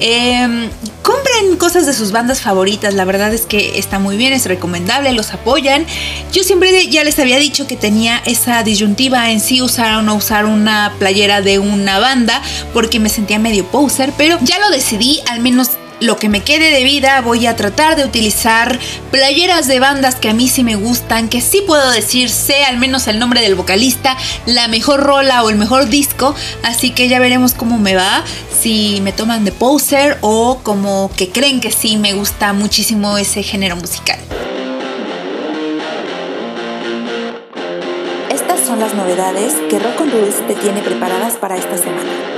Em, 0.00 0.70
compren 1.02 1.56
cosas 1.58 1.84
de 1.86 1.92
sus 1.92 2.12
bandas 2.12 2.40
favoritas, 2.40 2.94
la 2.94 3.04
verdad 3.04 3.34
es 3.34 3.42
que 3.42 3.78
está 3.78 3.98
muy 3.98 4.16
bien, 4.16 4.32
es 4.32 4.46
recomendable, 4.46 5.12
los 5.12 5.32
apoyan. 5.32 5.84
Yo 6.32 6.42
siempre 6.42 6.88
ya 6.88 7.04
les 7.04 7.18
había 7.18 7.38
dicho 7.38 7.66
que 7.66 7.76
tenía 7.76 8.22
esa 8.24 8.62
disyuntiva 8.62 9.30
en 9.30 9.40
sí 9.40 9.60
usar 9.60 9.96
o 9.96 10.02
no 10.02 10.14
usar 10.14 10.46
una 10.46 10.94
playera 10.98 11.42
de 11.42 11.58
una 11.58 11.98
banda 11.98 12.40
porque 12.72 13.00
me 13.00 13.10
sentía 13.10 13.38
medio 13.38 13.66
poser, 13.66 14.12
pero 14.16 14.38
ya 14.42 14.58
lo 14.58 14.70
decidí, 14.70 15.20
al 15.28 15.40
menos 15.40 15.72
lo 16.00 16.16
que 16.16 16.28
me 16.28 16.42
quede 16.42 16.70
de 16.70 16.84
vida 16.84 17.20
voy 17.20 17.46
a 17.46 17.56
tratar 17.56 17.96
de 17.96 18.04
utilizar 18.04 18.78
playeras 19.10 19.66
de 19.66 19.80
bandas 19.80 20.16
que 20.16 20.28
a 20.28 20.34
mí 20.34 20.48
sí 20.48 20.64
me 20.64 20.76
gustan, 20.76 21.28
que 21.28 21.40
sí 21.40 21.62
puedo 21.66 21.90
decir 21.90 22.28
sé 22.30 22.64
al 22.64 22.78
menos 22.78 23.06
el 23.06 23.18
nombre 23.18 23.40
del 23.40 23.54
vocalista, 23.54 24.16
la 24.46 24.68
mejor 24.68 25.00
rola 25.00 25.42
o 25.42 25.50
el 25.50 25.56
mejor 25.56 25.88
disco, 25.88 26.34
así 26.62 26.90
que 26.90 27.08
ya 27.08 27.18
veremos 27.18 27.54
cómo 27.54 27.78
me 27.78 27.94
va, 27.94 28.24
si 28.60 29.00
me 29.02 29.12
toman 29.12 29.44
de 29.44 29.52
poser 29.52 30.18
o 30.20 30.60
como 30.62 31.10
que 31.16 31.30
creen 31.30 31.60
que 31.60 31.70
sí 31.70 31.96
me 31.96 32.12
gusta 32.14 32.52
muchísimo 32.52 33.18
ese 33.18 33.42
género 33.42 33.76
musical. 33.76 34.18
Estas 38.30 38.60
son 38.66 38.80
las 38.80 38.94
novedades 38.94 39.54
que 39.70 39.78
Rock 39.78 40.00
on 40.00 40.10
te 40.46 40.54
tiene 40.54 40.82
preparadas 40.82 41.34
para 41.34 41.56
esta 41.56 41.78
semana. 41.78 42.33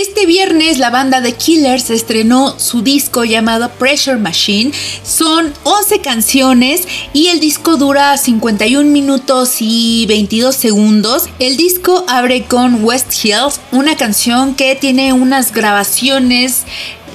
Este 0.00 0.24
viernes 0.24 0.78
la 0.78 0.88
banda 0.88 1.22
The 1.22 1.34
Killers 1.34 1.90
estrenó 1.90 2.58
su 2.58 2.80
disco 2.80 3.24
llamado 3.24 3.68
Pressure 3.68 4.16
Machine. 4.16 4.72
Son 5.04 5.52
11 5.64 6.00
canciones 6.00 6.88
y 7.12 7.26
el 7.26 7.38
disco 7.38 7.76
dura 7.76 8.16
51 8.16 8.90
minutos 8.90 9.56
y 9.60 10.06
22 10.06 10.56
segundos. 10.56 11.28
El 11.38 11.58
disco 11.58 12.06
abre 12.08 12.44
con 12.44 12.82
West 12.82 13.12
Hills, 13.22 13.60
una 13.72 13.94
canción 13.98 14.54
que 14.54 14.74
tiene 14.74 15.12
unas 15.12 15.52
grabaciones 15.52 16.62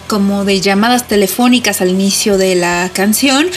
como 0.08 0.46
de 0.46 0.62
llamadas 0.62 1.08
telefónicas 1.08 1.82
al 1.82 1.90
inicio 1.90 2.38
de 2.38 2.56
la 2.56 2.90
canción. 2.94 3.48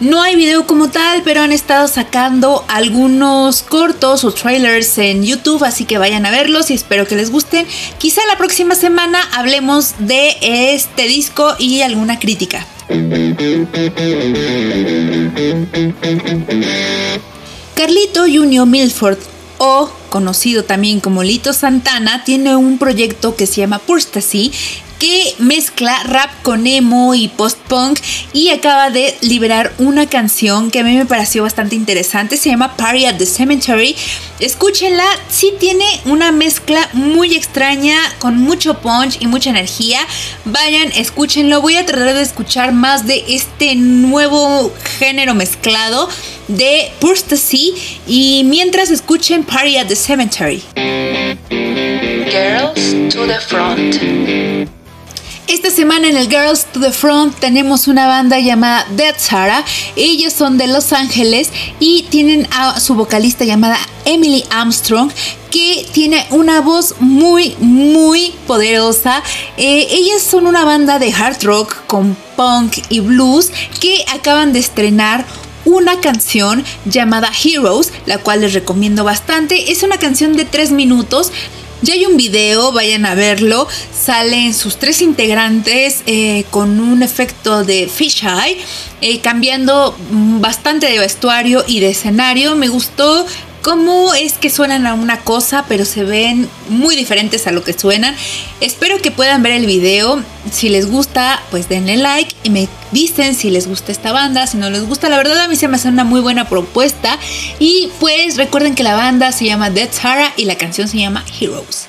No 0.00 0.22
hay 0.22 0.36
video 0.36 0.66
como 0.66 0.90
tal, 0.90 1.22
pero 1.22 1.40
han 1.42 1.52
estado 1.52 1.88
sacando 1.88 2.64
algunos 2.68 3.62
cortos 3.62 4.24
o 4.24 4.32
trailers 4.32 4.98
en 4.98 5.24
YouTube, 5.24 5.64
así 5.64 5.84
que 5.84 5.98
vayan 5.98 6.26
a 6.26 6.30
verlos 6.30 6.70
y 6.70 6.74
espero 6.74 7.06
que 7.06 7.16
les 7.16 7.30
gusten. 7.30 7.66
Quizá 7.98 8.20
la 8.26 8.36
próxima 8.36 8.74
semana 8.74 9.20
hablemos 9.32 9.94
de 9.98 10.36
este 10.72 11.08
disco 11.08 11.54
y 11.58 11.82
alguna 11.82 12.18
crítica. 12.18 12.66
Carlito 17.74 18.22
Junior 18.22 18.66
Milford 18.66 19.18
o 19.58 19.90
conocido 20.08 20.64
también 20.64 21.00
como 21.00 21.22
Lito 21.22 21.52
Santana, 21.52 22.24
tiene 22.24 22.56
un 22.56 22.78
proyecto 22.78 23.36
que 23.36 23.46
se 23.46 23.60
llama 23.60 23.78
Purstasy 23.78 24.52
que 24.98 25.34
mezcla 25.38 26.02
rap 26.04 26.30
con 26.42 26.66
emo 26.66 27.14
y 27.14 27.28
post-punk 27.28 28.00
y 28.32 28.50
acaba 28.50 28.90
de 28.90 29.16
liberar 29.20 29.72
una 29.78 30.08
canción 30.08 30.70
que 30.70 30.80
a 30.80 30.84
mí 30.84 30.96
me 30.96 31.06
pareció 31.06 31.42
bastante 31.42 31.76
interesante, 31.76 32.36
se 32.36 32.50
llama 32.50 32.76
Party 32.76 33.06
at 33.06 33.16
the 33.16 33.26
Cemetery. 33.26 33.94
Escúchenla, 34.40 35.06
sí 35.30 35.52
tiene 35.58 35.84
una 36.04 36.32
mezcla 36.32 36.88
muy 36.92 37.34
extraña 37.34 37.96
con 38.18 38.38
mucho 38.38 38.80
punch 38.80 39.18
y 39.20 39.26
mucha 39.26 39.50
energía. 39.50 40.00
Vayan, 40.44 40.92
escúchenlo, 40.92 41.60
voy 41.60 41.76
a 41.76 41.86
tratar 41.86 42.14
de 42.14 42.22
escuchar 42.22 42.72
más 42.72 43.06
de 43.06 43.24
este 43.28 43.74
nuevo 43.76 44.72
género 44.98 45.34
mezclado 45.34 46.08
de 46.48 46.90
Purstasy 47.00 47.74
y 48.06 48.42
mientras 48.44 48.90
escuchen 48.90 49.44
Party 49.44 49.76
at 49.76 49.86
the 49.86 49.96
Cemetery. 49.98 50.62
Girls 52.30 53.12
to 53.12 53.26
the 53.26 53.40
front. 53.40 53.96
Esta 55.48 55.70
semana 55.70 56.08
en 56.08 56.16
el 56.16 56.28
Girls 56.28 56.66
to 56.66 56.78
the 56.78 56.92
Front 56.92 57.40
tenemos 57.40 57.88
una 57.88 58.06
banda 58.06 58.38
llamada 58.38 58.86
Dead 58.90 59.14
Sarah. 59.16 59.64
Ellos 59.96 60.34
son 60.34 60.58
de 60.58 60.66
Los 60.66 60.92
Ángeles 60.92 61.50
y 61.80 62.02
tienen 62.10 62.46
a 62.52 62.78
su 62.80 62.94
vocalista 62.94 63.44
llamada 63.44 63.78
Emily 64.04 64.44
Armstrong 64.50 65.10
que 65.50 65.86
tiene 65.92 66.26
una 66.30 66.60
voz 66.60 66.96
muy 67.00 67.56
muy 67.60 68.34
poderosa. 68.46 69.22
Eh, 69.56 69.88
ellas 69.90 70.22
son 70.22 70.46
una 70.46 70.64
banda 70.64 70.98
de 70.98 71.12
hard 71.12 71.42
rock 71.42 71.86
con 71.86 72.14
punk 72.36 72.78
y 72.90 73.00
blues 73.00 73.50
que 73.80 74.04
acaban 74.14 74.52
de 74.52 74.58
estrenar 74.58 75.24
una 75.68 76.00
canción 76.00 76.64
llamada 76.86 77.30
Heroes, 77.44 77.92
la 78.06 78.18
cual 78.18 78.40
les 78.40 78.54
recomiendo 78.54 79.04
bastante. 79.04 79.70
Es 79.70 79.82
una 79.82 79.98
canción 79.98 80.34
de 80.34 80.46
3 80.46 80.72
minutos. 80.72 81.30
Ya 81.82 81.94
hay 81.94 82.06
un 82.06 82.16
video, 82.16 82.72
vayan 82.72 83.04
a 83.06 83.14
verlo. 83.14 83.68
Salen 83.94 84.52
sus 84.52 84.78
tres 84.78 85.00
integrantes 85.00 86.02
eh, 86.06 86.44
con 86.50 86.80
un 86.80 87.04
efecto 87.04 87.64
de 87.64 87.86
fisheye, 87.86 88.58
eh, 89.00 89.20
cambiando 89.20 89.94
bastante 90.40 90.88
de 90.88 90.98
vestuario 90.98 91.62
y 91.68 91.78
de 91.78 91.90
escenario. 91.90 92.56
Me 92.56 92.66
gustó 92.66 93.26
cómo 93.62 94.14
es 94.14 94.34
que 94.34 94.50
suenan 94.50 94.86
a 94.86 94.94
una 94.94 95.20
cosa, 95.20 95.64
pero 95.68 95.84
se 95.84 96.04
ven 96.04 96.48
muy 96.68 96.96
diferentes 96.96 97.46
a 97.46 97.52
lo 97.52 97.64
que 97.64 97.72
suenan. 97.72 98.14
Espero 98.60 99.00
que 99.02 99.10
puedan 99.10 99.42
ver 99.42 99.52
el 99.52 99.66
video. 99.66 100.22
Si 100.50 100.68
les 100.68 100.90
gusta, 100.90 101.42
pues 101.50 101.68
denle 101.68 101.96
like 101.96 102.34
y 102.42 102.50
me 102.50 102.68
dicen 102.92 103.34
si 103.34 103.50
les 103.50 103.66
gusta 103.66 103.92
esta 103.92 104.12
banda. 104.12 104.46
Si 104.46 104.56
no 104.56 104.70
les 104.70 104.86
gusta, 104.86 105.08
la 105.08 105.16
verdad 105.16 105.40
a 105.40 105.48
mí 105.48 105.56
se 105.56 105.68
me 105.68 105.76
hace 105.76 105.88
una 105.88 106.04
muy 106.04 106.20
buena 106.20 106.48
propuesta. 106.48 107.18
Y 107.58 107.90
pues 108.00 108.36
recuerden 108.36 108.74
que 108.74 108.82
la 108.82 108.94
banda 108.94 109.32
se 109.32 109.46
llama 109.46 109.70
Dead 109.70 109.88
Sarah 109.90 110.32
y 110.36 110.44
la 110.44 110.56
canción 110.56 110.88
se 110.88 110.98
llama 110.98 111.24
Heroes. 111.40 111.87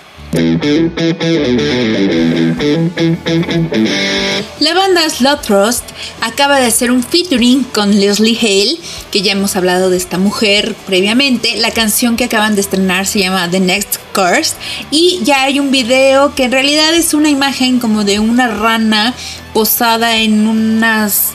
La 4.59 4.73
banda 4.75 5.09
Slot 5.09 5.41
Trust 5.41 5.83
acaba 6.21 6.59
de 6.59 6.67
hacer 6.67 6.91
un 6.91 7.03
featuring 7.03 7.63
con 7.63 7.99
Leslie 7.99 8.37
Hale, 8.39 8.77
que 9.11 9.23
ya 9.23 9.31
hemos 9.31 9.55
hablado 9.55 9.89
de 9.89 9.97
esta 9.97 10.19
mujer 10.19 10.75
previamente. 10.85 11.57
La 11.57 11.71
canción 11.71 12.15
que 12.15 12.25
acaban 12.25 12.53
de 12.53 12.61
estrenar 12.61 13.07
se 13.07 13.19
llama 13.19 13.49
The 13.49 13.59
Next 13.59 13.97
Curse 14.13 14.55
y 14.91 15.19
ya 15.23 15.43
hay 15.43 15.59
un 15.59 15.71
video 15.71 16.35
que 16.35 16.43
en 16.43 16.51
realidad 16.51 16.93
es 16.93 17.15
una 17.15 17.29
imagen 17.29 17.79
como 17.79 18.03
de 18.03 18.19
una 18.19 18.47
rana 18.47 19.15
posada 19.53 20.17
en 20.17 20.47
unas 20.47 21.29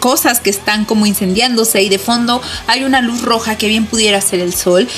cosas 0.00 0.40
que 0.40 0.50
están 0.50 0.84
como 0.84 1.06
incendiándose 1.06 1.82
y 1.82 1.88
de 1.88 1.98
fondo 1.98 2.42
hay 2.66 2.84
una 2.84 3.00
luz 3.00 3.22
roja 3.22 3.56
que 3.56 3.68
bien 3.68 3.86
pudiera 3.86 4.20
ser 4.20 4.40
el 4.40 4.54
sol. 4.54 4.88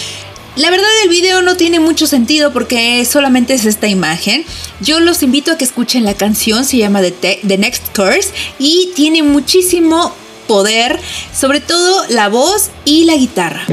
La 0.59 0.73
verdad 0.73 0.88
el 1.05 1.09
video 1.09 1.40
no 1.40 1.57
tiene 1.57 1.79
mucho 1.79 2.09
sentido 2.09 2.53
porque 2.53 3.05
solamente 3.05 3.55
es 3.55 3.64
esta 3.64 3.87
imagen. 3.87 4.44
Yo 4.81 4.99
los 4.99 5.23
invito 5.23 5.53
a 5.53 5.57
que 5.57 5.64
escuchen 5.64 6.05
la 6.05 6.14
canción, 6.14 6.64
se 6.64 6.79
llama 6.79 7.01
The, 7.01 7.38
The 7.47 7.59
Next 7.59 7.94
Curse 7.94 8.31
y 8.59 8.90
tiene 8.97 9.23
muchísimo 9.23 10.12
poder, 10.49 10.99
sobre 11.33 11.61
todo 11.61 12.05
la 12.09 12.29
voz 12.29 12.71
y 12.85 13.05
la 13.05 13.14
guitarra. 13.14 13.66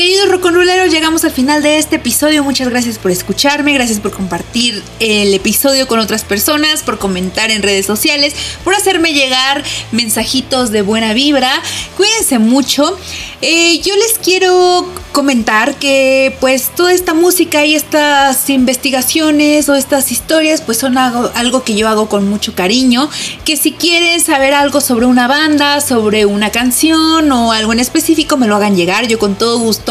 Queridos 0.00 0.30
roconruleros, 0.30 0.90
llegamos 0.90 1.26
al 1.26 1.30
final 1.30 1.62
de 1.62 1.76
este 1.76 1.96
episodio. 1.96 2.42
Muchas 2.42 2.70
gracias 2.70 2.96
por 2.96 3.10
escucharme, 3.10 3.74
gracias 3.74 4.00
por 4.00 4.12
compartir 4.12 4.82
el 4.98 5.34
episodio 5.34 5.86
con 5.86 5.98
otras 5.98 6.24
personas, 6.24 6.82
por 6.82 6.98
comentar 6.98 7.50
en 7.50 7.62
redes 7.62 7.84
sociales, 7.84 8.34
por 8.64 8.74
hacerme 8.74 9.12
llegar 9.12 9.62
mensajitos 9.92 10.70
de 10.70 10.80
buena 10.80 11.12
vibra. 11.12 11.52
Cuídense 11.98 12.38
mucho. 12.38 12.98
Eh, 13.42 13.82
yo 13.82 13.94
les 13.94 14.18
quiero 14.18 14.90
comentar 15.12 15.74
que 15.74 16.34
pues 16.40 16.70
toda 16.74 16.92
esta 16.92 17.14
música 17.14 17.64
y 17.66 17.74
estas 17.74 18.48
investigaciones 18.48 19.68
o 19.68 19.74
estas 19.74 20.12
historias 20.12 20.60
pues 20.60 20.78
son 20.78 20.96
algo, 20.96 21.30
algo, 21.34 21.64
que 21.64 21.74
yo 21.74 21.88
hago 21.88 22.08
con 22.08 22.28
mucho 22.28 22.54
cariño, 22.54 23.10
que 23.44 23.56
si 23.56 23.72
quieren 23.72 24.20
saber 24.20 24.54
algo 24.54 24.80
sobre 24.80 25.06
una 25.06 25.26
banda, 25.26 25.80
sobre 25.80 26.26
una 26.26 26.50
canción 26.50 27.30
o 27.32 27.52
algo 27.52 27.72
en 27.72 27.80
específico 27.80 28.36
me 28.36 28.46
lo 28.46 28.56
hagan 28.56 28.76
llegar, 28.76 29.08
yo 29.08 29.18
con 29.18 29.34
todo 29.34 29.58
gusto 29.58 29.89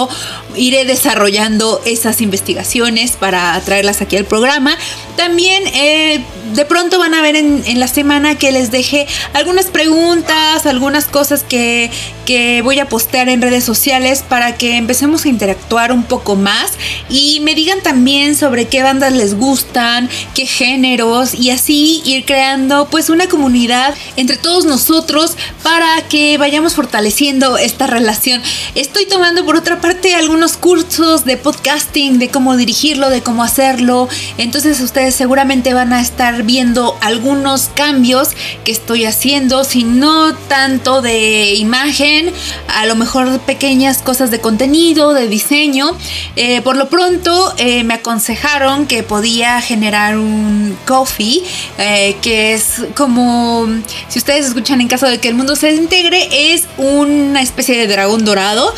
iré 0.56 0.86
desarrollando 0.86 1.82
esas 1.86 2.22
investigaciones 2.22 3.14
para 3.14 3.60
traerlas 3.62 4.02
aquí 4.02 4.16
al 4.16 4.26
programa. 4.26 4.78
También 5.16 5.64
eh, 5.68 6.24
de 6.54 6.66
pronto 6.66 7.00
van 7.00 7.14
a 7.14 7.22
ver 7.22 7.36
en, 7.36 7.80
la 7.80 7.88
semana 7.88 8.36
que 8.36 8.52
les 8.52 8.72
dejé 8.72 9.08
algunas 9.34 9.68
preguntas, 9.68 10.66
algunas 10.66 11.06
cosas 11.06 11.44
que, 11.44 11.92
que 12.26 12.62
voy 12.62 12.80
a 12.80 12.88
postear 12.88 13.30
en 13.30 13.42
redes 13.42 13.64
sociales 13.64 14.24
para 14.28 14.56
que 14.56 14.78
empecemos 14.78 15.26
a 15.26 15.30
interactuar 15.30 15.92
un 15.92 16.04
poco 16.04 16.36
más 16.36 16.72
y 17.10 17.40
me 17.42 17.56
digan 17.56 17.82
también 17.82 18.36
sobre 18.36 18.68
qué 18.68 18.84
bandas 18.84 19.14
les 19.14 19.36
gustan, 19.36 20.10
qué 20.34 20.46
géneros 20.46 21.34
y 21.34 21.52
así 21.52 22.02
ir 22.06 22.26
creando 22.26 22.88
pues 22.90 23.10
una 23.10 23.28
comunidad 23.28 23.96
entre 24.16 24.38
todos 24.38 24.66
nosotros 24.66 25.36
para 25.64 26.08
que 26.08 26.38
vayamos 26.38 26.74
fortaleciendo 26.74 27.58
esta 27.58 27.88
relación. 27.88 28.42
Estoy 28.76 29.06
tomando 29.06 29.46
por 29.46 29.56
otra 29.56 29.79
parte 29.80 30.16
algunos 30.16 30.58
cursos 30.58 31.26
de 31.26 31.38
podcasting, 31.38 32.20
de 32.20 32.30
cómo 32.30 32.58
dirigirlo, 32.58 33.10
de 33.10 33.22
cómo 33.22 33.44
hacerlo. 33.44 34.08
Entonces 34.38 34.80
ustedes 34.82 35.16
seguramente 35.16 35.74
van 35.74 35.94
a 35.94 36.02
estar 36.02 36.44
viendo 36.44 36.98
algunos 37.02 37.70
cambios 37.74 38.30
que 38.64 38.72
estoy 38.72 39.06
haciendo, 39.06 39.64
si 39.64 39.84
no 39.84 40.36
tanto 40.36 41.02
de 41.02 41.54
imagen, 41.56 42.32
a 42.68 42.86
lo 42.86 42.96
mejor 42.96 43.40
pequeñas 43.42 44.02
cosas 44.02 44.32
de 44.32 44.40
contenido, 44.40 45.14
de 45.14 45.28
diseño. 45.28 45.98
Eh, 46.36 46.62
por 46.62 46.76
lo 46.76 46.90
pronto 46.90 47.54
eh, 47.58 47.84
me 47.84 47.96
aconsejaron 47.96 48.86
que 48.86 49.04
podía 49.04 49.62
generar 49.62 50.18
un 50.18 50.78
coffee, 50.86 51.44
eh, 51.78 52.18
que 52.22 52.54
es 52.54 52.82
como, 52.96 53.68
si 54.10 54.20
ustedes 54.20 54.48
escuchan 54.48 54.82
en 54.82 54.88
caso 54.88 55.08
de 55.08 55.20
que 55.20 55.30
el 55.30 55.36
mundo 55.36 55.56
se 55.56 55.74
integre, 55.74 56.54
es 56.54 56.64
una 56.78 57.42
especie 57.42 57.78
de 57.78 57.88
dragón 57.88 58.26
dorado. 58.26 58.74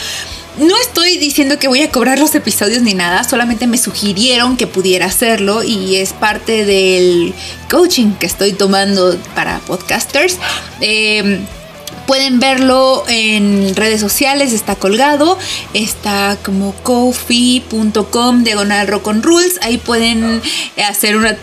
No 0.58 0.76
estoy 0.78 1.18
diciendo 1.18 1.58
que 1.58 1.68
voy 1.70 1.82
a 1.82 1.90
cobrar 1.90 2.20
los 2.20 2.36
episodios 2.36 2.82
ni 2.82 2.94
nada, 2.94 3.24
solamente 3.24 3.68
me 3.68 3.78
sugirieron 3.78 4.58
que 4.58 4.68
pudiera 4.68 5.06
hacerlo 5.06 5.64
y 5.64 5.96
es 5.96 6.12
parte 6.12 6.66
del 6.66 7.34
coaching 7.70 8.14
que 8.14 8.26
estoy 8.26 8.52
tomando 8.52 9.18
para 9.34 9.60
podcasters. 9.60 10.38
Pueden 12.06 12.40
verlo 12.40 13.06
en 13.08 13.74
redes 13.76 14.02
sociales, 14.02 14.52
está 14.52 14.76
colgado, 14.76 15.38
está 15.74 16.38
como 16.44 16.74
kofi.com 16.84 18.44
diagonal 18.44 18.88
rock 18.88 19.08
on 19.08 19.24
rules, 19.24 19.60
ahí 19.62 19.78
pueden 19.78 20.42
hacer 20.86 21.16
una 21.16 21.38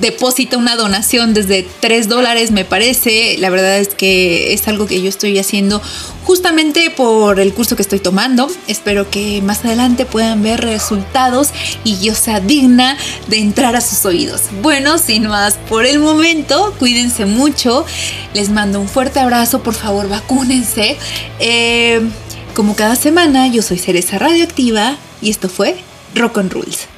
deposita 0.00 0.56
una 0.56 0.76
donación 0.76 1.34
desde 1.34 1.66
3 1.80 2.08
dólares, 2.08 2.50
me 2.50 2.64
parece. 2.64 3.36
La 3.38 3.50
verdad 3.50 3.78
es 3.78 3.88
que 3.88 4.52
es 4.52 4.68
algo 4.68 4.86
que 4.86 5.00
yo 5.00 5.08
estoy 5.08 5.38
haciendo 5.38 5.82
justamente 6.24 6.90
por 6.90 7.40
el 7.40 7.54
curso 7.54 7.74
que 7.74 7.82
estoy 7.82 8.00
tomando. 8.00 8.48
Espero 8.66 9.10
que 9.10 9.40
más 9.42 9.64
adelante 9.64 10.04
puedan 10.04 10.42
ver 10.42 10.60
resultados 10.60 11.50
y 11.84 11.98
yo 12.00 12.14
sea 12.14 12.40
digna 12.40 12.96
de 13.28 13.38
entrar 13.38 13.76
a 13.76 13.80
sus 13.80 14.04
oídos. 14.04 14.42
Bueno, 14.62 14.98
sin 14.98 15.26
más 15.26 15.54
por 15.68 15.86
el 15.86 15.98
momento, 15.98 16.74
cuídense 16.78 17.24
mucho. 17.24 17.84
Les 18.34 18.50
mando 18.50 18.80
un 18.80 18.88
fuerte 18.88 19.20
abrazo, 19.20 19.62
por 19.62 19.74
favor, 19.74 20.08
vacúnense. 20.08 20.96
Eh, 21.40 22.00
como 22.54 22.76
cada 22.76 22.96
semana, 22.96 23.46
yo 23.48 23.62
soy 23.62 23.78
Cereza 23.78 24.18
Radioactiva 24.18 24.96
y 25.22 25.30
esto 25.30 25.48
fue 25.48 25.76
Rock 26.14 26.38
on 26.38 26.50
Rules. 26.50 26.88